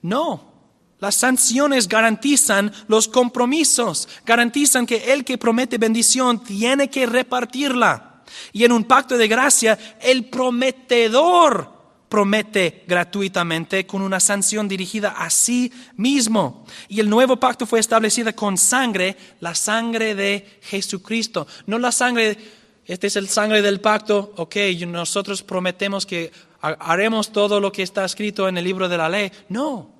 No. 0.00 0.53
Las 1.00 1.16
sanciones 1.16 1.88
garantizan 1.88 2.72
los 2.88 3.08
compromisos, 3.08 4.08
garantizan 4.24 4.86
que 4.86 5.12
el 5.12 5.24
que 5.24 5.38
promete 5.38 5.78
bendición 5.78 6.42
tiene 6.42 6.88
que 6.88 7.06
repartirla. 7.06 8.22
Y 8.52 8.64
en 8.64 8.72
un 8.72 8.84
pacto 8.84 9.16
de 9.16 9.28
gracia, 9.28 9.78
el 10.00 10.26
prometedor 10.26 11.74
promete 12.08 12.84
gratuitamente 12.86 13.86
con 13.86 14.00
una 14.00 14.20
sanción 14.20 14.68
dirigida 14.68 15.10
a 15.10 15.30
sí 15.30 15.72
mismo. 15.96 16.64
Y 16.88 17.00
el 17.00 17.10
nuevo 17.10 17.36
pacto 17.38 17.66
fue 17.66 17.80
establecido 17.80 18.34
con 18.36 18.56
sangre, 18.56 19.16
la 19.40 19.54
sangre 19.54 20.14
de 20.14 20.60
Jesucristo. 20.62 21.46
No 21.66 21.78
la 21.78 21.90
sangre, 21.90 22.38
este 22.86 23.08
es 23.08 23.16
el 23.16 23.28
sangre 23.28 23.62
del 23.62 23.80
pacto, 23.80 24.32
ok, 24.36 24.56
nosotros 24.86 25.42
prometemos 25.42 26.06
que 26.06 26.30
haremos 26.60 27.32
todo 27.32 27.58
lo 27.60 27.72
que 27.72 27.82
está 27.82 28.04
escrito 28.04 28.48
en 28.48 28.58
el 28.58 28.64
libro 28.64 28.88
de 28.88 28.96
la 28.96 29.08
ley. 29.08 29.32
No, 29.48 29.93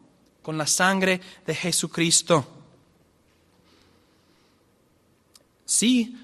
con 0.44 0.58
la 0.58 0.66
sangre 0.66 1.22
de 1.46 1.54
Jesucristo. 1.54 2.46
Sí, 5.64 6.18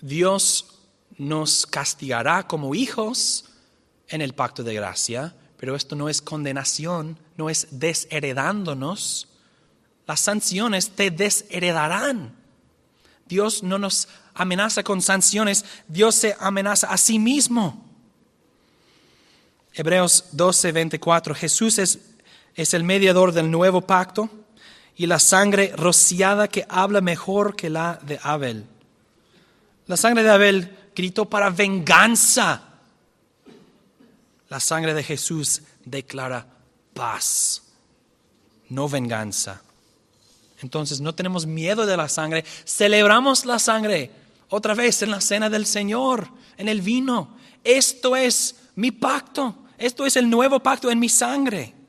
Dios 0.00 0.78
nos 1.18 1.66
castigará 1.66 2.46
como 2.46 2.76
hijos 2.76 3.46
en 4.06 4.20
el 4.20 4.34
pacto 4.34 4.62
de 4.62 4.72
gracia, 4.74 5.34
pero 5.56 5.74
esto 5.74 5.96
no 5.96 6.08
es 6.08 6.22
condenación, 6.22 7.18
no 7.36 7.50
es 7.50 7.66
desheredándonos. 7.72 9.26
Las 10.06 10.20
sanciones 10.20 10.90
te 10.90 11.10
desheredarán. 11.10 12.36
Dios 13.26 13.64
no 13.64 13.78
nos 13.78 14.06
amenaza 14.32 14.84
con 14.84 15.02
sanciones, 15.02 15.64
Dios 15.88 16.14
se 16.14 16.36
amenaza 16.38 16.86
a 16.86 16.96
sí 16.96 17.18
mismo. 17.18 17.84
Hebreos 19.72 20.26
12, 20.30 20.70
24, 20.70 21.34
Jesús 21.34 21.78
es 21.78 21.98
es 22.54 22.74
el 22.74 22.84
mediador 22.84 23.32
del 23.32 23.50
nuevo 23.50 23.80
pacto 23.80 24.28
y 24.96 25.06
la 25.06 25.18
sangre 25.18 25.72
rociada 25.76 26.48
que 26.48 26.66
habla 26.68 27.00
mejor 27.00 27.56
que 27.56 27.70
la 27.70 27.98
de 28.02 28.20
Abel. 28.22 28.66
La 29.86 29.96
sangre 29.96 30.22
de 30.22 30.30
Abel 30.30 30.78
gritó 30.94 31.24
para 31.24 31.50
venganza. 31.50 32.62
La 34.48 34.60
sangre 34.60 34.94
de 34.94 35.02
Jesús 35.02 35.62
declara 35.84 36.46
paz, 36.92 37.62
no 38.68 38.88
venganza. 38.88 39.62
Entonces 40.62 41.00
no 41.00 41.14
tenemos 41.14 41.46
miedo 41.46 41.86
de 41.86 41.96
la 41.96 42.08
sangre, 42.08 42.44
celebramos 42.66 43.46
la 43.46 43.58
sangre 43.58 44.10
otra 44.50 44.74
vez 44.74 45.00
en 45.02 45.10
la 45.10 45.20
cena 45.20 45.48
del 45.48 45.64
Señor, 45.64 46.28
en 46.58 46.68
el 46.68 46.82
vino. 46.82 47.36
Esto 47.64 48.16
es 48.16 48.56
mi 48.74 48.90
pacto, 48.90 49.56
esto 49.78 50.04
es 50.04 50.16
el 50.16 50.28
nuevo 50.28 50.60
pacto 50.60 50.90
en 50.90 50.98
mi 50.98 51.08
sangre. 51.08 51.79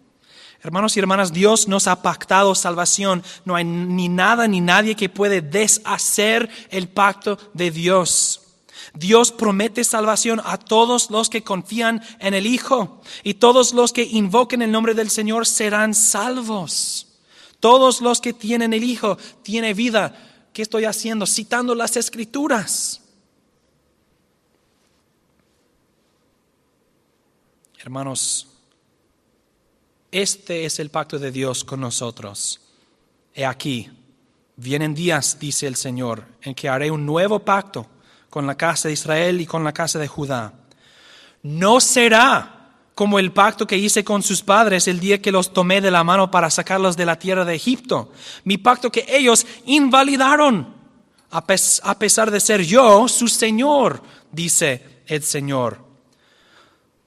Hermanos 0.63 0.95
y 0.95 0.99
hermanas, 0.99 1.33
Dios 1.33 1.67
nos 1.67 1.87
ha 1.87 2.03
pactado 2.03 2.53
salvación. 2.53 3.23
No 3.45 3.55
hay 3.55 3.63
ni 3.63 4.09
nada 4.09 4.47
ni 4.47 4.61
nadie 4.61 4.95
que 4.95 5.09
puede 5.09 5.41
deshacer 5.41 6.49
el 6.69 6.87
pacto 6.87 7.39
de 7.53 7.71
Dios. 7.71 8.41
Dios 8.93 9.31
promete 9.31 9.83
salvación 9.83 10.41
a 10.43 10.57
todos 10.57 11.09
los 11.09 11.29
que 11.29 11.43
confían 11.43 12.03
en 12.19 12.33
el 12.33 12.45
Hijo 12.45 13.01
y 13.23 13.35
todos 13.35 13.73
los 13.73 13.91
que 13.91 14.03
invoquen 14.03 14.61
el 14.61 14.71
nombre 14.71 14.93
del 14.93 15.09
Señor 15.09 15.47
serán 15.47 15.95
salvos. 15.95 17.07
Todos 17.59 18.01
los 18.01 18.21
que 18.21 18.33
tienen 18.33 18.73
el 18.73 18.83
Hijo 18.83 19.17
tienen 19.43 19.75
vida. 19.75 20.15
¿Qué 20.53 20.61
estoy 20.61 20.85
haciendo? 20.85 21.25
Citando 21.25 21.73
las 21.73 21.95
Escrituras. 21.97 23.01
Hermanos, 27.79 28.50
este 30.11 30.65
es 30.65 30.79
el 30.79 30.89
pacto 30.89 31.17
de 31.17 31.31
Dios 31.31 31.63
con 31.63 31.79
nosotros. 31.79 32.59
He 33.33 33.45
aquí, 33.45 33.89
vienen 34.57 34.93
días, 34.93 35.37
dice 35.39 35.67
el 35.67 35.77
Señor, 35.77 36.25
en 36.41 36.53
que 36.53 36.67
haré 36.67 36.91
un 36.91 37.05
nuevo 37.05 37.39
pacto 37.39 37.87
con 38.29 38.45
la 38.45 38.55
casa 38.55 38.89
de 38.89 38.93
Israel 38.93 39.39
y 39.39 39.45
con 39.45 39.63
la 39.63 39.73
casa 39.73 39.99
de 39.99 40.07
Judá. 40.07 40.53
No 41.43 41.79
será 41.79 42.57
como 42.93 43.19
el 43.19 43.31
pacto 43.31 43.65
que 43.65 43.77
hice 43.77 44.03
con 44.03 44.21
sus 44.21 44.41
padres 44.43 44.87
el 44.87 44.99
día 44.99 45.21
que 45.21 45.31
los 45.31 45.53
tomé 45.53 45.79
de 45.79 45.91
la 45.91 46.03
mano 46.03 46.29
para 46.29 46.49
sacarlos 46.49 46.97
de 46.97 47.05
la 47.05 47.17
tierra 47.17 47.45
de 47.45 47.55
Egipto, 47.55 48.11
mi 48.43 48.57
pacto 48.57 48.91
que 48.91 49.05
ellos 49.07 49.47
invalidaron, 49.65 50.75
a 51.29 51.45
pesar 51.97 52.29
de 52.29 52.39
ser 52.41 52.61
yo 52.63 53.07
su 53.07 53.29
Señor, 53.29 54.03
dice 54.31 55.03
el 55.07 55.23
Señor 55.23 55.90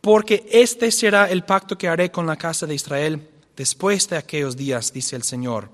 porque 0.05 0.47
este 0.53 0.91
será 0.91 1.31
el 1.31 1.45
pacto 1.45 1.79
que 1.79 1.89
haré 1.89 2.11
con 2.11 2.27
la 2.27 2.37
casa 2.37 2.67
de 2.67 2.75
Israel 2.75 3.27
después 3.57 4.07
de 4.07 4.19
aquellos 4.19 4.55
días, 4.55 4.93
dice 4.93 5.17
el 5.17 5.23
Señor. 5.23 5.71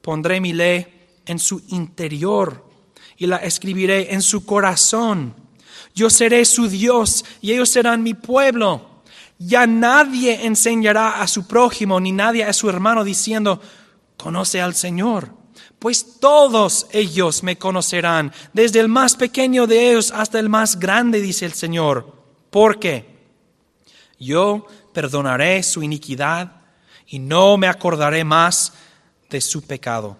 Pondré 0.00 0.40
mi 0.40 0.52
ley 0.52 0.88
en 1.24 1.38
su 1.38 1.62
interior 1.68 2.68
y 3.16 3.28
la 3.28 3.36
escribiré 3.36 4.12
en 4.12 4.22
su 4.22 4.44
corazón. 4.44 5.36
Yo 5.94 6.10
seré 6.10 6.44
su 6.44 6.66
Dios 6.66 7.24
y 7.40 7.52
ellos 7.52 7.68
serán 7.68 8.02
mi 8.02 8.14
pueblo. 8.14 9.02
Ya 9.38 9.68
nadie 9.68 10.44
enseñará 10.44 11.22
a 11.22 11.28
su 11.28 11.46
prójimo 11.46 12.00
ni 12.00 12.10
nadie 12.10 12.42
a 12.42 12.52
su 12.52 12.68
hermano 12.68 13.04
diciendo, 13.04 13.62
conoce 14.16 14.60
al 14.60 14.74
Señor, 14.74 15.30
pues 15.78 16.18
todos 16.18 16.88
ellos 16.90 17.44
me 17.44 17.56
conocerán, 17.56 18.32
desde 18.52 18.80
el 18.80 18.88
más 18.88 19.14
pequeño 19.14 19.68
de 19.68 19.90
ellos 19.90 20.10
hasta 20.10 20.40
el 20.40 20.48
más 20.48 20.80
grande, 20.80 21.20
dice 21.20 21.44
el 21.44 21.52
Señor. 21.52 22.20
¿Por 22.50 22.80
qué? 22.80 23.11
Yo 24.22 24.66
perdonaré 24.92 25.62
su 25.62 25.82
iniquidad 25.82 26.52
y 27.08 27.18
no 27.18 27.56
me 27.56 27.66
acordaré 27.66 28.22
más 28.22 28.72
de 29.28 29.40
su 29.40 29.62
pecado. 29.62 30.16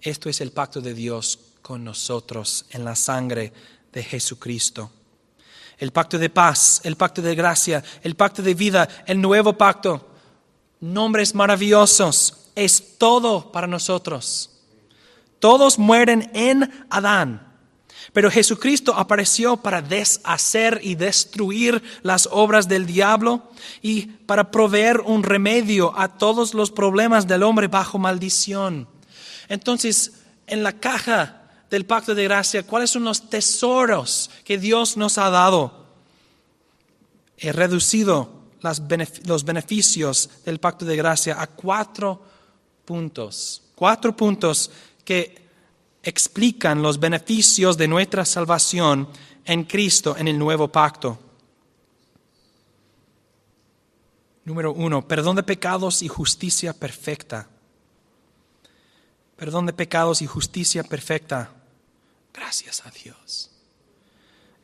Esto 0.00 0.28
es 0.28 0.40
el 0.40 0.52
pacto 0.52 0.80
de 0.80 0.94
Dios 0.94 1.38
con 1.60 1.82
nosotros 1.82 2.66
en 2.70 2.84
la 2.84 2.94
sangre 2.94 3.52
de 3.92 4.02
Jesucristo. 4.04 4.92
El 5.76 5.90
pacto 5.90 6.18
de 6.18 6.30
paz, 6.30 6.80
el 6.84 6.96
pacto 6.96 7.20
de 7.20 7.34
gracia, 7.34 7.82
el 8.02 8.14
pacto 8.14 8.42
de 8.42 8.54
vida, 8.54 8.88
el 9.06 9.20
nuevo 9.20 9.54
pacto. 9.54 10.10
Nombres 10.80 11.34
maravillosos. 11.34 12.50
Es 12.54 12.96
todo 12.96 13.50
para 13.50 13.66
nosotros. 13.66 14.50
Todos 15.40 15.80
mueren 15.80 16.30
en 16.32 16.86
Adán 16.90 17.53
pero 18.12 18.30
Jesucristo 18.30 18.94
apareció 18.94 19.56
para 19.56 19.82
deshacer 19.82 20.80
y 20.82 20.94
destruir 20.94 21.82
las 22.02 22.28
obras 22.30 22.68
del 22.68 22.86
diablo 22.86 23.42
y 23.82 24.06
para 24.06 24.50
proveer 24.50 25.00
un 25.00 25.22
remedio 25.22 25.98
a 25.98 26.18
todos 26.18 26.54
los 26.54 26.70
problemas 26.70 27.26
del 27.26 27.42
hombre 27.42 27.68
bajo 27.68 27.98
maldición. 27.98 28.88
Entonces, 29.48 30.12
en 30.46 30.62
la 30.62 30.72
caja 30.72 31.42
del 31.70 31.86
pacto 31.86 32.14
de 32.14 32.24
gracia, 32.24 32.62
¿cuáles 32.64 32.90
son 32.90 33.04
los 33.04 33.28
tesoros 33.30 34.30
que 34.44 34.58
Dios 34.58 34.96
nos 34.96 35.18
ha 35.18 35.30
dado? 35.30 35.86
He 37.36 37.52
reducido 37.52 38.44
los 38.60 39.44
beneficios 39.44 40.30
del 40.44 40.58
pacto 40.58 40.84
de 40.84 40.96
gracia 40.96 41.40
a 41.40 41.46
cuatro 41.46 42.22
puntos. 42.84 43.62
Cuatro 43.74 44.16
puntos 44.16 44.70
que 45.04 45.43
explican 46.04 46.82
los 46.82 47.00
beneficios 47.00 47.76
de 47.76 47.88
nuestra 47.88 48.24
salvación 48.24 49.08
en 49.44 49.64
Cristo 49.64 50.16
en 50.16 50.28
el 50.28 50.38
nuevo 50.38 50.68
pacto. 50.68 51.18
Número 54.44 54.72
uno, 54.72 55.08
perdón 55.08 55.36
de 55.36 55.42
pecados 55.42 56.02
y 56.02 56.08
justicia 56.08 56.74
perfecta. 56.74 57.48
Perdón 59.36 59.66
de 59.66 59.72
pecados 59.72 60.20
y 60.20 60.26
justicia 60.26 60.84
perfecta. 60.84 61.50
Gracias 62.32 62.84
a 62.86 62.90
Dios. 62.90 63.50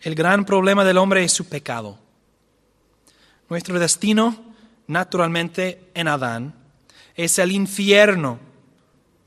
El 0.03 0.15
gran 0.15 0.45
problema 0.45 0.85
del 0.85 0.99
hombre 0.99 1.25
es 1.25 1.33
su 1.33 1.47
pecado. 1.47 1.99
Nuestro 3.49 3.79
destino, 3.79 4.55
naturalmente, 4.87 5.91
en 5.95 6.09
Adán, 6.09 6.55
es 7.15 7.39
el 7.39 7.53
infierno 7.53 8.39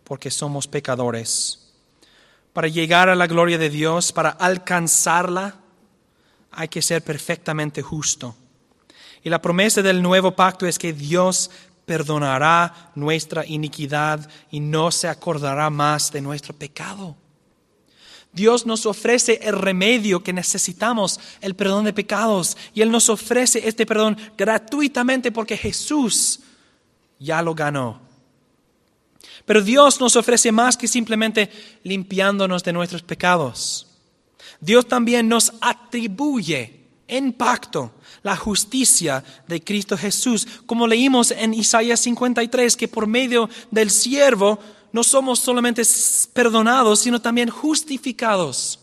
porque 0.03 0.31
somos 0.31 0.67
pecadores 0.67 1.62
para 2.53 2.67
llegar 2.67 3.09
a 3.09 3.15
la 3.15 3.27
gloria 3.27 3.57
de 3.57 3.69
Dios, 3.69 4.11
para 4.11 4.29
alcanzarla, 4.29 5.55
hay 6.51 6.67
que 6.67 6.81
ser 6.81 7.03
perfectamente 7.03 7.81
justo. 7.81 8.35
Y 9.23 9.29
la 9.29 9.41
promesa 9.41 9.81
del 9.81 10.01
nuevo 10.01 10.35
pacto 10.35 10.67
es 10.67 10.77
que 10.77 10.93
Dios 10.93 11.49
perdonará 11.85 12.91
nuestra 12.95 13.45
iniquidad 13.45 14.29
y 14.51 14.59
no 14.59 14.91
se 14.91 15.07
acordará 15.07 15.69
más 15.69 16.11
de 16.11 16.21
nuestro 16.21 16.53
pecado. 16.53 17.15
Dios 18.31 18.65
nos 18.65 18.85
ofrece 18.85 19.39
el 19.43 19.57
remedio 19.57 20.23
que 20.23 20.33
necesitamos, 20.33 21.19
el 21.39 21.55
perdón 21.55 21.85
de 21.85 21.93
pecados, 21.93 22.57
y 22.73 22.81
Él 22.81 22.91
nos 22.91 23.09
ofrece 23.09 23.67
este 23.67 23.85
perdón 23.85 24.17
gratuitamente 24.37 25.31
porque 25.31 25.55
Jesús 25.55 26.39
ya 27.19 27.41
lo 27.41 27.53
ganó. 27.53 28.01
Pero 29.45 29.61
Dios 29.61 29.99
nos 29.99 30.15
ofrece 30.15 30.51
más 30.51 30.77
que 30.77 30.87
simplemente 30.87 31.49
limpiándonos 31.83 32.63
de 32.63 32.73
nuestros 32.73 33.01
pecados. 33.01 33.87
Dios 34.59 34.87
también 34.87 35.27
nos 35.27 35.51
atribuye 35.59 36.83
en 37.07 37.33
pacto 37.33 37.91
la 38.23 38.37
justicia 38.37 39.23
de 39.47 39.61
Cristo 39.61 39.97
Jesús, 39.97 40.47
como 40.65 40.87
leímos 40.87 41.31
en 41.31 41.53
Isaías 41.53 41.99
53, 41.99 42.77
que 42.77 42.87
por 42.87 43.05
medio 43.05 43.49
del 43.71 43.91
siervo 43.91 44.59
no 44.93 45.03
somos 45.03 45.39
solamente 45.39 45.81
perdonados, 46.31 46.99
sino 46.99 47.21
también 47.21 47.49
justificados. 47.49 48.79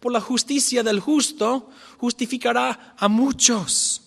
Por 0.00 0.12
la 0.12 0.20
justicia 0.20 0.82
del 0.82 0.98
justo, 0.98 1.70
justificará 1.98 2.94
a 2.98 3.08
muchos. 3.08 4.02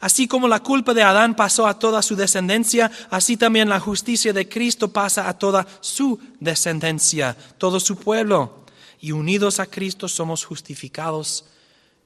Así 0.00 0.28
como 0.28 0.46
la 0.46 0.62
culpa 0.62 0.94
de 0.94 1.02
Adán 1.02 1.34
pasó 1.34 1.66
a 1.66 1.78
toda 1.78 2.02
su 2.02 2.14
descendencia, 2.14 2.90
así 3.10 3.36
también 3.36 3.68
la 3.68 3.80
justicia 3.80 4.32
de 4.32 4.48
Cristo 4.48 4.92
pasa 4.92 5.28
a 5.28 5.36
toda 5.38 5.66
su 5.80 6.20
descendencia, 6.38 7.36
todo 7.58 7.80
su 7.80 7.96
pueblo. 7.96 8.64
Y 9.00 9.12
unidos 9.12 9.58
a 9.60 9.66
Cristo 9.66 10.08
somos 10.08 10.44
justificados 10.44 11.46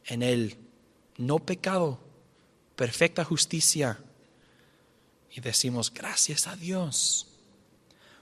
en 0.07 0.23
Él. 0.23 0.57
No 1.19 1.39
pecado, 1.39 1.99
perfecta 2.77 3.25
justicia. 3.25 3.99
Y 5.31 5.41
decimos, 5.41 5.93
gracias 5.93 6.47
a 6.47 6.57
Dios. 6.57 7.27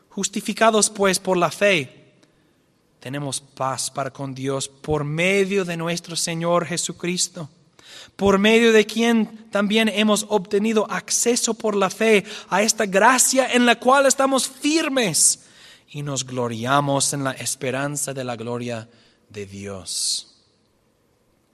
Justificados 0.08 0.90
pues 0.90 1.20
por 1.20 1.36
la 1.36 1.50
fe, 1.50 2.14
tenemos 2.98 3.40
paz 3.40 3.90
para 3.90 4.10
con 4.10 4.34
Dios 4.34 4.68
por 4.68 5.04
medio 5.04 5.64
de 5.64 5.76
nuestro 5.76 6.16
Señor 6.16 6.66
Jesucristo, 6.66 7.48
por 8.16 8.38
medio 8.38 8.72
de 8.72 8.86
quien 8.86 9.48
también 9.50 9.88
hemos 9.88 10.26
obtenido 10.28 10.86
acceso 10.90 11.54
por 11.54 11.74
la 11.74 11.90
fe 11.90 12.24
a 12.48 12.62
esta 12.62 12.86
gracia 12.86 13.52
en 13.52 13.66
la 13.66 13.76
cual 13.78 14.06
estamos 14.06 14.48
firmes 14.48 15.40
y 15.90 16.02
nos 16.02 16.24
gloriamos 16.24 17.12
en 17.12 17.24
la 17.24 17.32
esperanza 17.32 18.14
de 18.14 18.24
la 18.24 18.36
gloria 18.36 18.88
de 19.28 19.46
Dios. 19.46 20.36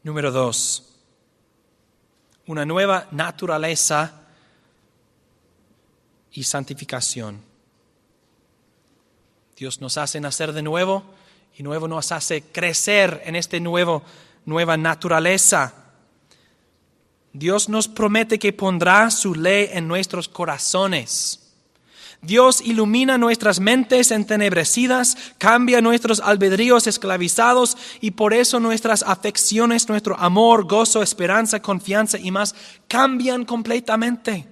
Número 0.02 0.30
dos, 0.30 0.84
una 2.46 2.64
nueva 2.64 3.08
naturaleza 3.10 4.22
y 6.32 6.44
santificación. 6.44 7.40
Dios 9.56 9.80
nos 9.80 9.96
hace 9.96 10.20
nacer 10.20 10.52
de 10.52 10.62
nuevo 10.62 11.02
y 11.56 11.62
nuevo 11.62 11.88
nos 11.88 12.12
hace 12.12 12.42
crecer 12.42 13.22
en 13.24 13.36
esta 13.36 13.58
nueva 13.58 14.76
naturaleza. 14.76 15.85
Dios 17.38 17.68
nos 17.68 17.86
promete 17.86 18.38
que 18.38 18.54
pondrá 18.54 19.10
su 19.10 19.34
ley 19.34 19.68
en 19.72 19.86
nuestros 19.86 20.26
corazones. 20.26 21.40
Dios 22.22 22.62
ilumina 22.62 23.18
nuestras 23.18 23.60
mentes 23.60 24.10
entenebrecidas, 24.10 25.18
cambia 25.36 25.82
nuestros 25.82 26.20
albedríos 26.20 26.86
esclavizados 26.86 27.76
y 28.00 28.12
por 28.12 28.32
eso 28.32 28.58
nuestras 28.58 29.02
afecciones, 29.02 29.86
nuestro 29.86 30.18
amor, 30.18 30.66
gozo, 30.66 31.02
esperanza, 31.02 31.60
confianza 31.60 32.18
y 32.18 32.30
más 32.30 32.54
cambian 32.88 33.44
completamente. 33.44 34.48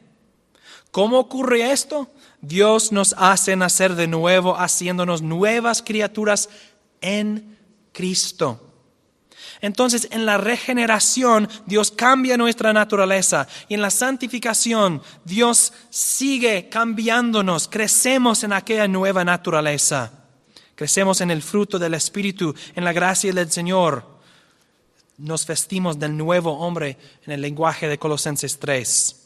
¿Cómo 0.91 1.19
ocurre 1.19 1.73
esto? 1.73 2.09
Dios 2.43 2.93
nos 2.93 3.15
hace 3.17 3.57
nacer 3.57 3.95
de 3.95 4.09
nuevo, 4.09 4.59
haciéndonos 4.59 5.23
nuevas 5.23 5.83
criaturas 5.83 6.51
en 7.01 7.57
Cristo. 7.93 8.64
Entonces, 9.61 10.09
en 10.11 10.27
la 10.27 10.39
regeneración, 10.39 11.49
Dios 11.67 11.91
cambia 11.91 12.37
nuestra 12.37 12.73
naturaleza 12.73 13.47
y 13.69 13.75
en 13.75 13.83
la 13.83 13.91
santificación, 13.91 15.03
Dios 15.25 15.73
sigue 15.91 16.69
cambiándonos, 16.69 17.69
crecemos 17.69 18.45
en 18.45 18.53
aquella 18.53 18.89
nueva 18.89 19.25
naturaleza, 19.25 20.13
crecemos 20.75 21.21
en 21.21 21.31
el 21.31 21.43
fruto 21.43 21.79
del 21.79 21.95
Espíritu, 21.95 22.55
en 22.75 22.85
la 22.85 22.93
gracia 22.93 23.33
del 23.33 23.51
Señor. 23.51 24.15
Nos 25.17 25.47
vestimos 25.47 25.99
del 25.99 26.17
nuevo 26.17 26.59
hombre 26.59 26.99
en 27.25 27.33
el 27.33 27.41
lenguaje 27.41 27.89
de 27.89 27.99
Colosenses 27.99 28.59
3. 28.59 29.21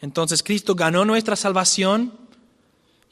Entonces 0.00 0.42
Cristo 0.42 0.74
ganó 0.74 1.04
nuestra 1.04 1.36
salvación 1.36 2.19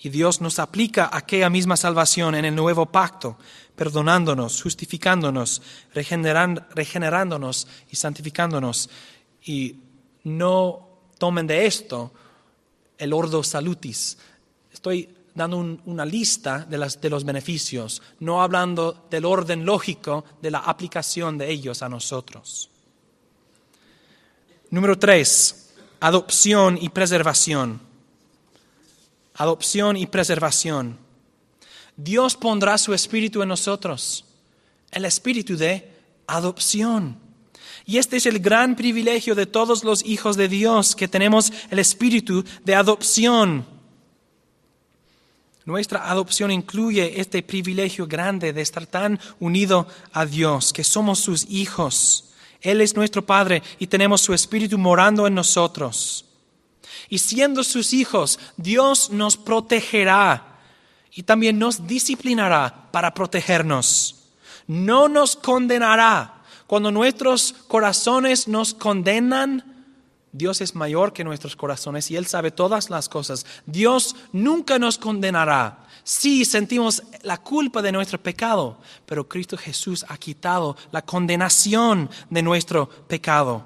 y 0.01 0.09
Dios 0.11 0.41
nos 0.41 0.59
aplica 0.59 1.11
aquella 1.13 1.51
misma 1.51 1.77
salvación 1.77 2.35
en 2.35 2.45
el 2.45 2.55
nuevo 2.55 2.87
pacto, 2.87 3.37
perdonándonos, 3.75 4.63
justificándonos, 4.63 5.61
regenerándonos 5.93 7.67
y 7.91 7.97
santificándonos. 7.97 8.89
Y 9.45 9.77
no 10.25 10.89
tomen 11.19 11.47
de 11.47 11.67
esto 11.67 12.13
el 12.97 13.13
ordo 13.13 13.43
salutis. 13.43 14.19
Estoy 14.73 15.09
dando 15.35 15.57
una 15.57 16.05
lista 16.05 16.67
de, 16.69 16.79
de 17.01 17.11
los 17.11 17.25
beneficios, 17.25 18.03
no 18.21 18.43
hablando 18.43 19.07
del 19.11 19.25
orden 19.25 19.65
lógico 19.65 20.25
de 20.43 20.51
la 20.51 20.59
aplicación 20.59 21.39
de 21.39 21.51
ellos 21.51 21.83
a 21.83 21.89
nosotros. 21.89 22.71
Número 24.71 24.99
tres, 24.99 25.75
adopción 26.01 26.79
y 26.81 26.89
preservación. 26.91 27.88
Adopción 29.39 29.97
y 29.97 30.07
preservación. 30.07 30.99
Dios 31.97 32.37
pondrá 32.37 32.77
su 32.77 32.93
espíritu 32.93 33.41
en 33.43 33.49
nosotros, 33.49 34.25
el 34.91 35.05
espíritu 35.05 35.57
de 35.57 35.91
adopción. 36.27 37.17
Y 37.87 37.99
este 37.99 38.19
es 38.19 38.27
el 38.27 38.41
gran 38.41 38.77
privilegio 38.77 39.35
de 39.35 39.47
todos 39.47 39.85
los 39.85 40.05
hijos 40.05 40.37
de 40.37 40.49
Dios, 40.49 40.95
que 40.95 41.09
tenemos 41.09 41.53
el 41.71 41.79
espíritu 41.79 42.45
de 42.65 42.75
adopción. 42.75 43.65
Nuestra 45.65 46.11
adopción 46.11 46.51
incluye 46.51 47.21
este 47.21 47.43
privilegio 47.43 48.07
grande 48.07 48.53
de 48.53 48.63
estar 48.63 48.87
tan 48.87 49.21
unido 49.39 49.87
a 50.13 50.27
Dios, 50.27 50.73
que 50.73 50.83
somos 50.83 51.19
sus 51.21 51.49
hijos. 51.49 52.35
Él 52.61 52.81
es 52.81 52.97
nuestro 52.97 53.25
Padre 53.25 53.63
y 53.79 53.87
tenemos 53.87 54.21
su 54.21 54.35
Espíritu 54.35 54.79
morando 54.79 55.27
en 55.27 55.35
nosotros. 55.35 56.28
Y 57.09 57.19
siendo 57.19 57.65
sus 57.65 57.93
hijos, 57.93 58.39
Dios 58.57 59.11
nos 59.11 59.37
protegerá 59.37 60.59
y 61.13 61.23
también 61.23 61.59
nos 61.59 61.87
disciplinará 61.87 62.91
para 62.91 63.15
protegernos. 63.15 64.27
No 64.67 65.09
nos 65.09 65.37
condenará. 65.37 66.43
Cuando 66.67 66.93
nuestros 66.93 67.55
corazones 67.67 68.47
nos 68.47 68.75
condenan, 68.75 69.87
Dios 70.33 70.61
es 70.61 70.75
mayor 70.75 71.13
que 71.15 71.25
nuestros 71.25 71.57
corazones 71.57 72.11
y 72.11 72.17
Él 72.17 72.27
sabe 72.27 72.51
todas 72.51 72.91
las 72.91 73.09
cosas. 73.09 73.47
Dios 73.65 74.15
nunca 74.33 74.79
nos 74.79 74.99
condenará. 74.99 75.87
Sí, 76.05 76.45
sentimos 76.45 77.03
la 77.23 77.39
culpa 77.39 77.83
de 77.83 77.93
nuestro 77.93 78.23
pecado, 78.23 78.79
pero 79.07 79.29
Cristo 79.29 79.57
Jesús 79.57 80.05
ha 80.09 80.17
quitado 80.19 80.77
la 80.93 81.03
condenación 81.03 82.11
de 82.31 82.43
nuestro 82.43 82.89
pecado. 82.89 83.65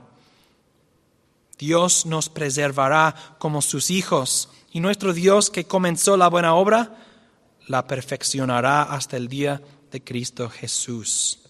Dios 1.59 2.07
nos 2.07 2.29
preservará 2.29 3.15
como 3.39 3.63
sus 3.63 3.91
hijos 3.91 4.49
y 4.73 4.81
nuestro 4.81 5.13
Dios 5.13 5.51
que 5.51 5.65
comenzó 5.65 6.17
la 6.17 6.29
buena 6.29 6.55
obra, 6.55 6.97
la 7.69 7.87
perfeccionará 7.87 8.83
hasta 8.83 9.17
el 9.17 9.29
día 9.29 9.61
de 9.91 10.03
Cristo 10.03 10.49
Jesús. 10.49 11.41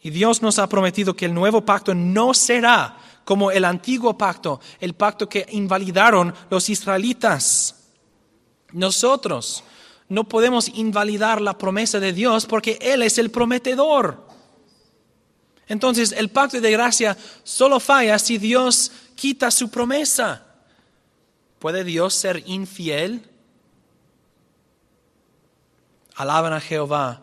Y 0.00 0.10
Dios 0.10 0.42
nos 0.42 0.58
ha 0.58 0.68
prometido 0.68 1.14
que 1.14 1.26
el 1.26 1.34
nuevo 1.34 1.64
pacto 1.64 1.94
no 1.94 2.32
será 2.32 2.96
como 3.24 3.50
el 3.50 3.64
antiguo 3.64 4.16
pacto, 4.16 4.60
el 4.80 4.94
pacto 4.94 5.28
que 5.28 5.46
invalidaron 5.50 6.32
los 6.48 6.68
israelitas. 6.70 7.90
Nosotros 8.72 9.64
no 10.08 10.24
podemos 10.24 10.68
invalidar 10.68 11.40
la 11.40 11.58
promesa 11.58 12.00
de 12.00 12.12
Dios 12.12 12.46
porque 12.46 12.78
Él 12.80 13.02
es 13.02 13.18
el 13.18 13.30
prometedor. 13.30 14.26
Entonces 15.66 16.12
el 16.12 16.30
pacto 16.30 16.60
de 16.60 16.70
gracia 16.70 17.16
solo 17.44 17.78
falla 17.80 18.18
si 18.18 18.38
Dios 18.38 18.90
quita 19.18 19.50
su 19.50 19.68
promesa. 19.68 20.46
¿Puede 21.58 21.82
Dios 21.82 22.14
ser 22.14 22.44
infiel? 22.46 23.28
Alaban 26.14 26.52
a 26.52 26.60
Jehová 26.60 27.20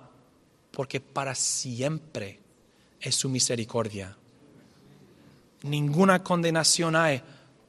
porque 0.71 0.99
para 0.99 1.33
siempre 1.35 2.39
es 2.99 3.15
su 3.15 3.29
misericordia. 3.29 4.17
Ninguna 5.63 6.21
condenación 6.21 6.97
hay 6.97 7.21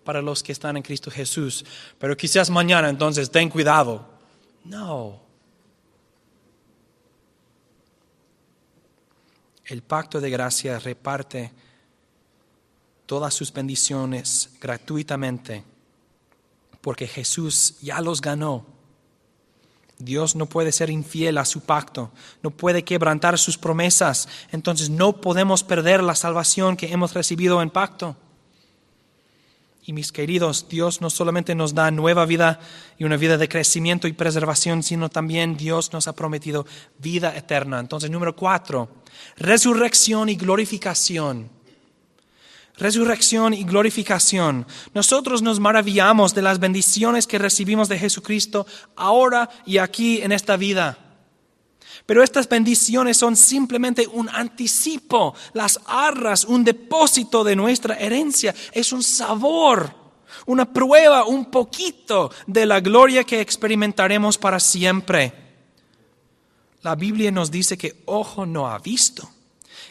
para 0.03 0.21
los 0.21 0.43
que 0.43 0.51
están 0.51 0.77
en 0.77 0.83
Cristo 0.83 1.09
Jesús. 1.09 1.65
Pero 1.99 2.17
quizás 2.17 2.51
mañana 2.51 2.89
entonces 2.89 3.31
ten 3.31 3.49
cuidado 3.49 4.09
no. 4.65 5.21
El 9.65 9.83
pacto 9.83 10.21
de 10.21 10.31
gracia 10.31 10.81
reparte 10.81 11.53
todas 13.07 13.35
sus 13.35 13.53
bendiciones 13.53 14.51
gratuitamente 14.61 15.65
porque 16.87 17.09
Jesús 17.09 17.79
ya 17.83 18.01
los 18.01 18.21
ganó. 18.21 18.65
Dios 19.99 20.37
no 20.37 20.47
puede 20.47 20.71
ser 20.71 20.89
infiel 20.89 21.37
a 21.37 21.45
su 21.45 21.63
pacto, 21.63 22.13
no 22.45 22.53
puede 22.53 22.85
quebrantar 22.85 23.41
sus 23.41 23.59
promesas, 23.59 24.29
entonces 24.53 24.89
no 24.89 25.21
podemos 25.21 25.65
perder 25.65 26.01
la 26.01 26.15
salvación 26.15 26.77
que 26.77 26.93
hemos 26.93 27.13
recibido 27.13 27.61
en 27.61 27.71
pacto. 27.71 28.15
Y 29.85 29.95
mis 29.95 30.13
queridos, 30.13 30.69
Dios 30.69 31.01
no 31.01 31.11
solamente 31.11 31.57
nos 31.57 31.75
da 31.75 31.91
nueva 31.91 32.25
vida 32.25 32.61
y 32.99 33.03
una 33.03 33.17
vida 33.17 33.37
de 33.37 33.49
crecimiento 33.49 34.07
y 34.07 34.13
preservación, 34.13 34.85
sino 34.85 35.09
también 35.09 35.57
Dios 35.57 35.93
nos 35.93 36.07
ha 36.07 36.15
prometido 36.15 36.67
vida 37.01 37.37
eterna. 37.37 37.81
Entonces, 37.81 38.11
número 38.11 38.37
cuatro, 38.37 38.89
resurrección 39.37 40.29
y 40.29 40.37
glorificación. 40.37 41.56
Resurrección 42.79 43.55
y 43.55 43.65
glorificación. 43.65 44.67
Nosotros 44.93 45.41
nos 45.41 45.61
maravillamos 45.61 46.35
de 46.35 46.43
las 46.43 46.59
bendiciones 46.61 47.27
que 47.27 47.39
recibimos 47.39 47.89
de 47.89 47.99
Jesucristo 47.99 48.67
ahora 48.97 49.49
y 49.65 49.79
aquí 49.79 50.21
en 50.21 50.33
esta 50.33 50.57
vida. 50.57 50.99
Pero 52.05 52.23
estas 52.23 52.49
bendiciones 52.49 53.17
son 53.17 53.35
simplemente 53.35 54.07
un 54.07 54.29
anticipo, 54.29 55.35
las 55.55 55.81
arras, 55.87 56.45
un 56.45 56.65
depósito 56.65 57.43
de 57.43 57.57
nuestra 57.57 57.97
herencia, 57.97 58.55
es 58.73 58.93
un 58.93 59.03
sabor, 59.03 59.93
una 60.45 60.71
prueba, 60.71 61.25
un 61.25 61.47
poquito 61.47 62.31
de 62.47 62.67
la 62.67 62.81
gloria 62.81 63.25
que 63.25 63.41
experimentaremos 63.41 64.37
para 64.37 64.61
siempre. 64.61 65.33
La 66.83 66.95
Biblia 66.95 67.31
nos 67.31 67.51
dice 67.51 67.79
que 67.79 68.03
ojo 68.05 68.47
no 68.47 68.69
ha 68.69 68.79
visto 68.79 69.29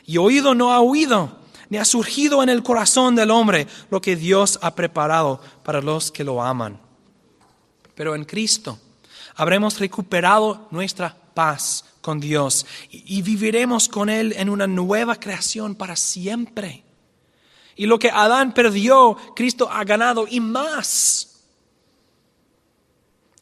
y 0.06 0.18
oído 0.18 0.54
no 0.54 0.72
ha 0.72 0.80
oído, 0.80 1.40
ni 1.70 1.78
ha 1.78 1.86
surgido 1.86 2.43
en 2.43 2.49
el 2.49 2.63
corazón 2.63 3.16
del 3.16 3.32
hombre 3.32 3.68
lo 3.89 4.01
que 4.01 4.16
Dios 4.16 4.59
ha 4.61 4.76
preparado 4.76 5.41
para 5.63 5.82
los 5.82 6.11
que 6.11 6.24
lo 6.24 6.41
aman. 6.41 6.80
Pero 7.95 8.16
en 8.16 8.26
Cristo 8.26 8.80
habremos 9.36 9.80
recuperado 9.80 10.68
nuestra 10.72 11.16
paz 11.34 11.86
con 12.01 12.20
Dios 12.20 12.66
y, 12.91 13.22
viviremos 13.22 13.89
con 13.89 14.09
Él 14.09 14.34
en 14.38 14.49
una 14.49 14.68
nueva 14.68 15.20
creación 15.20 15.76
para 15.76 15.95
siempre. 15.95 16.84
Y 17.76 17.88
lo 17.88 17.99
que 17.99 18.09
Adán 18.09 18.53
perdió, 18.53 19.18
Cristo 19.36 19.70
ha 19.70 19.84
ganado 19.84 20.28
y 20.30 20.39
más. 20.39 21.32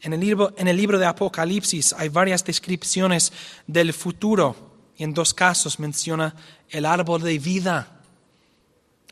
En 0.02 0.14
el, 0.14 0.20
libro, 0.20 0.54
en 0.58 0.68
el 0.68 0.76
libro 0.76 0.98
de 0.98 1.06
Apocalipsis 1.06 1.94
hay 1.94 2.10
varias 2.10 2.44
descripciones 2.44 3.32
del 3.68 3.94
futuro 3.94 4.56
y 4.98 5.04
en 5.04 5.14
dos 5.14 5.34
casos 5.34 5.80
menciona 5.80 6.36
el 6.70 6.86
árbol 6.86 7.22
de 7.22 7.40
vida. 7.40 8.02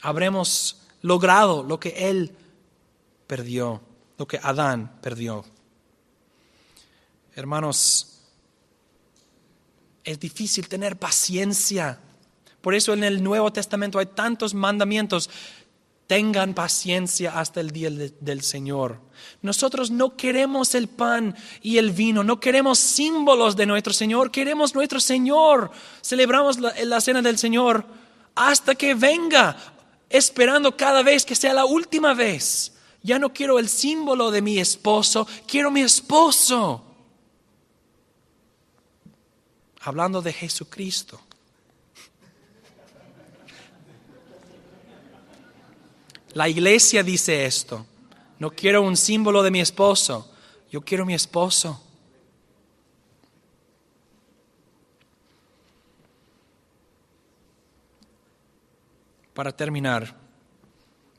Habremos 0.02 0.82
logrado 1.02 1.64
lo 1.64 1.80
que 1.80 2.10
Él 2.10 2.36
perdió, 3.28 3.82
lo 4.18 4.28
que 4.28 4.40
Adán 4.42 5.00
perdió. 5.02 5.44
Hermanos, 7.34 8.12
es 10.04 10.20
difícil 10.20 10.68
tener 10.68 10.98
paciencia. 10.98 12.00
Por 12.62 12.76
eso 12.76 12.94
en 12.94 13.04
el 13.04 13.24
Nuevo 13.24 13.52
Testamento 13.54 14.00
hay 14.00 14.08
tantos 14.08 14.54
mandamientos. 14.54 15.30
Tengan 16.08 16.54
paciencia 16.54 17.40
hasta 17.40 17.62
el 17.62 17.72
día 17.72 17.90
del 17.90 18.42
Señor. 18.42 19.00
Nosotros 19.42 19.92
no 19.92 20.18
queremos 20.18 20.76
el 20.76 20.90
pan 20.90 21.36
y 21.62 21.78
el 21.78 21.92
vino, 21.92 22.24
no 22.24 22.40
queremos 22.40 22.80
símbolos 22.80 23.56
de 23.56 23.66
nuestro 23.66 23.94
Señor, 23.94 24.30
queremos 24.30 24.76
nuestro 24.76 25.00
Señor. 25.00 25.72
Celebramos 26.02 26.60
la, 26.60 26.74
la 26.84 27.00
cena 27.00 27.22
del 27.22 27.38
Señor 27.38 27.86
hasta 28.36 28.76
que 28.76 28.94
venga, 28.94 29.56
esperando 30.12 30.76
cada 30.76 31.04
vez 31.04 31.26
que 31.26 31.36
sea 31.36 31.54
la 31.54 31.66
última 31.66 32.14
vez. 32.14 32.74
Ya 33.04 33.18
no 33.18 33.34
quiero 33.34 33.58
el 33.58 33.68
símbolo 33.68 34.30
de 34.32 34.42
mi 34.42 34.60
esposo, 34.60 35.28
quiero 35.48 35.72
mi 35.72 35.82
esposo. 35.82 36.86
hablando 39.82 40.22
de 40.22 40.32
Jesucristo. 40.32 41.20
La 46.34 46.48
iglesia 46.48 47.04
dice 47.04 47.46
esto. 47.46 47.86
No 48.40 48.52
quiero 48.52 48.82
un 48.82 48.96
símbolo 48.96 49.44
de 49.44 49.52
mi 49.52 49.60
esposo, 49.60 50.32
yo 50.72 50.82
quiero 50.82 51.06
mi 51.06 51.14
esposo. 51.14 51.82
Para 59.34 59.56
terminar, 59.56 60.16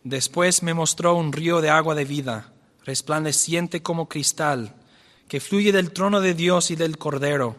después 0.05 0.63
me 0.63 0.75
mostró 0.75 1.15
un 1.15 1.33
río 1.33 1.61
de 1.61 1.71
agua 1.71 1.95
de 1.95 2.05
vida, 2.05 2.53
resplandeciente 2.85 3.83
como 3.83 4.09
cristal, 4.09 4.75
que 5.29 5.41
fluye 5.41 5.73
del 5.73 5.93
trono 5.93 6.21
de 6.21 6.35
Dios 6.35 6.71
y 6.71 6.77
del 6.77 6.99
Cordero 6.99 7.57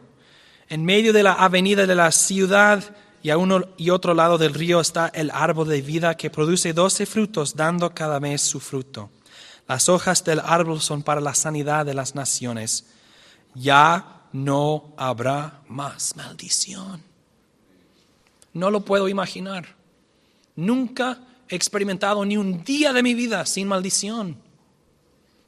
en 0.69 0.85
medio 0.85 1.13
de 1.13 1.21
la 1.21 1.33
avenida 1.33 1.85
de 1.85 1.95
la 1.95 2.11
ciudad 2.11 2.83
y 3.21 3.29
a 3.29 3.37
uno 3.37 3.61
y 3.77 3.91
otro 3.91 4.13
lado 4.13 4.39
del 4.39 4.55
río 4.55 4.81
está 4.81 5.07
el 5.07 5.31
árbol 5.31 5.67
de 5.69 5.83
vida 5.83 6.17
que 6.17 6.31
produce 6.31 6.73
doce 6.73 7.05
frutos, 7.05 7.55
dando 7.55 7.93
cada 7.93 8.19
mes 8.19 8.41
su 8.41 8.59
fruto. 8.59 9.11
Las 9.67 9.87
hojas 9.87 10.23
del 10.23 10.39
árbol 10.39 10.81
son 10.81 11.03
para 11.03 11.21
la 11.21 11.35
sanidad 11.35 11.85
de 11.85 11.93
las 11.93 12.15
naciones. 12.15 12.87
Ya 13.53 14.23
no 14.33 14.93
habrá 14.97 15.61
más 15.67 16.15
maldición. 16.15 17.03
No 18.51 18.71
lo 18.71 18.81
puedo 18.81 19.07
imaginar. 19.07 19.75
Nunca 20.55 21.19
he 21.47 21.55
experimentado 21.55 22.23
ni 22.25 22.37
un 22.37 22.63
día 22.63 22.93
de 22.93 23.03
mi 23.03 23.13
vida 23.13 23.45
sin 23.45 23.67
maldición. 23.67 24.37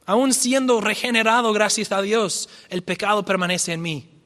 Aún 0.04 0.32
siendo 0.32 0.80
regenerado 0.80 1.52
gracias 1.52 1.90
a 1.92 2.00
Dios, 2.02 2.48
el 2.68 2.82
pecado 2.82 3.24
permanece 3.24 3.72
en 3.72 3.82
mí 3.82 4.16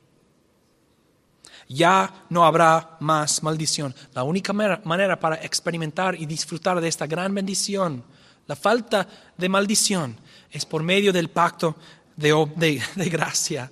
ya 1.71 2.25
no 2.29 2.45
habrá 2.45 2.97
más 2.99 3.45
maldición. 3.45 3.95
La 4.13 4.25
única 4.25 4.53
manera 4.53 5.21
para 5.21 5.37
experimentar 5.37 6.21
y 6.21 6.27
disfrutar 6.27 6.81
de 6.81 6.89
esta 6.89 7.07
gran 7.07 7.33
bendición, 7.33 8.03
la 8.47 8.57
falta 8.57 9.07
de 9.37 9.49
maldición, 9.49 10.19
es 10.51 10.67
por 10.67 10.83
medio 10.83 11.13
del 11.13 11.31
pacto 11.31 11.77
de, 12.17 12.83
gracia. 12.97 13.71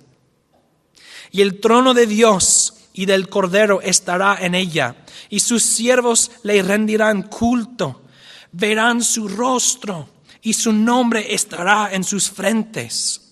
Y 1.31 1.41
el 1.41 1.59
trono 1.59 1.93
de 1.93 2.07
Dios 2.07 2.73
y 2.93 3.05
del 3.05 3.29
Cordero 3.29 3.81
estará 3.81 4.37
en 4.39 4.55
ella, 4.55 4.95
y 5.29 5.39
sus 5.39 5.63
siervos 5.63 6.31
le 6.43 6.61
rendirán 6.61 7.23
culto, 7.23 8.03
verán 8.51 9.03
su 9.03 9.27
rostro, 9.27 10.09
y 10.41 10.53
su 10.53 10.71
nombre 10.73 11.33
estará 11.33 11.89
en 11.91 12.03
sus 12.03 12.29
frentes 12.29 13.29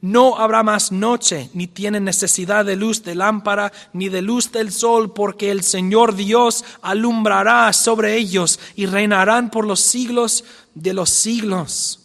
no 0.00 0.36
habrá 0.36 0.62
más 0.62 0.92
noche, 0.92 1.50
ni 1.54 1.66
tienen 1.66 2.04
necesidad 2.04 2.64
de 2.64 2.76
luz 2.76 3.02
de 3.02 3.14
lámpara, 3.14 3.72
ni 3.92 4.08
de 4.08 4.22
luz 4.22 4.52
del 4.52 4.70
sol, 4.72 5.12
porque 5.12 5.50
el 5.50 5.62
Señor 5.62 6.14
Dios 6.14 6.64
alumbrará 6.82 7.72
sobre 7.72 8.16
ellos 8.16 8.60
y 8.74 8.86
reinarán 8.86 9.50
por 9.50 9.66
los 9.66 9.80
siglos 9.80 10.44
de 10.74 10.94
los 10.94 11.10
siglos. 11.10 12.00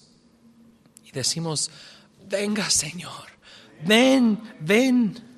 Y 1.05 1.11
decimos, 1.11 1.69
venga 2.29 2.69
Señor, 2.69 3.27
ven, 3.85 4.39
ven. 4.59 5.30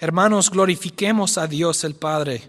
Hermanos, 0.00 0.50
glorifiquemos 0.50 1.38
a 1.38 1.46
Dios 1.46 1.84
el 1.84 1.94
Padre, 1.94 2.48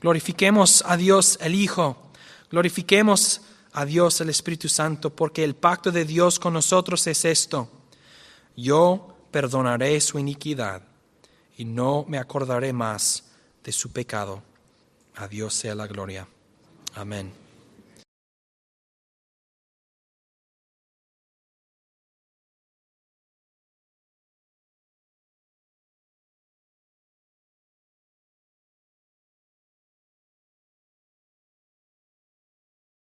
glorifiquemos 0.00 0.82
a 0.86 0.96
Dios 0.96 1.36
el 1.42 1.54
Hijo, 1.54 2.10
glorifiquemos 2.50 3.42
a 3.72 3.84
Dios 3.84 4.20
el 4.22 4.30
Espíritu 4.30 4.68
Santo, 4.68 5.10
porque 5.10 5.44
el 5.44 5.54
pacto 5.54 5.92
de 5.92 6.06
Dios 6.06 6.38
con 6.38 6.54
nosotros 6.54 7.06
es 7.06 7.26
esto 7.26 7.68
yo 8.56 9.16
perdonaré 9.30 10.00
su 10.00 10.18
iniquidad 10.18 10.82
y 11.56 11.64
no 11.64 12.04
me 12.08 12.18
acordaré 12.18 12.72
más 12.72 13.24
de 13.62 13.72
su 13.72 13.92
pecado. 13.92 14.42
A 15.16 15.28
Dios 15.28 15.54
sea 15.54 15.74
la 15.74 15.86
gloria. 15.86 16.26
Amén. 16.94 17.43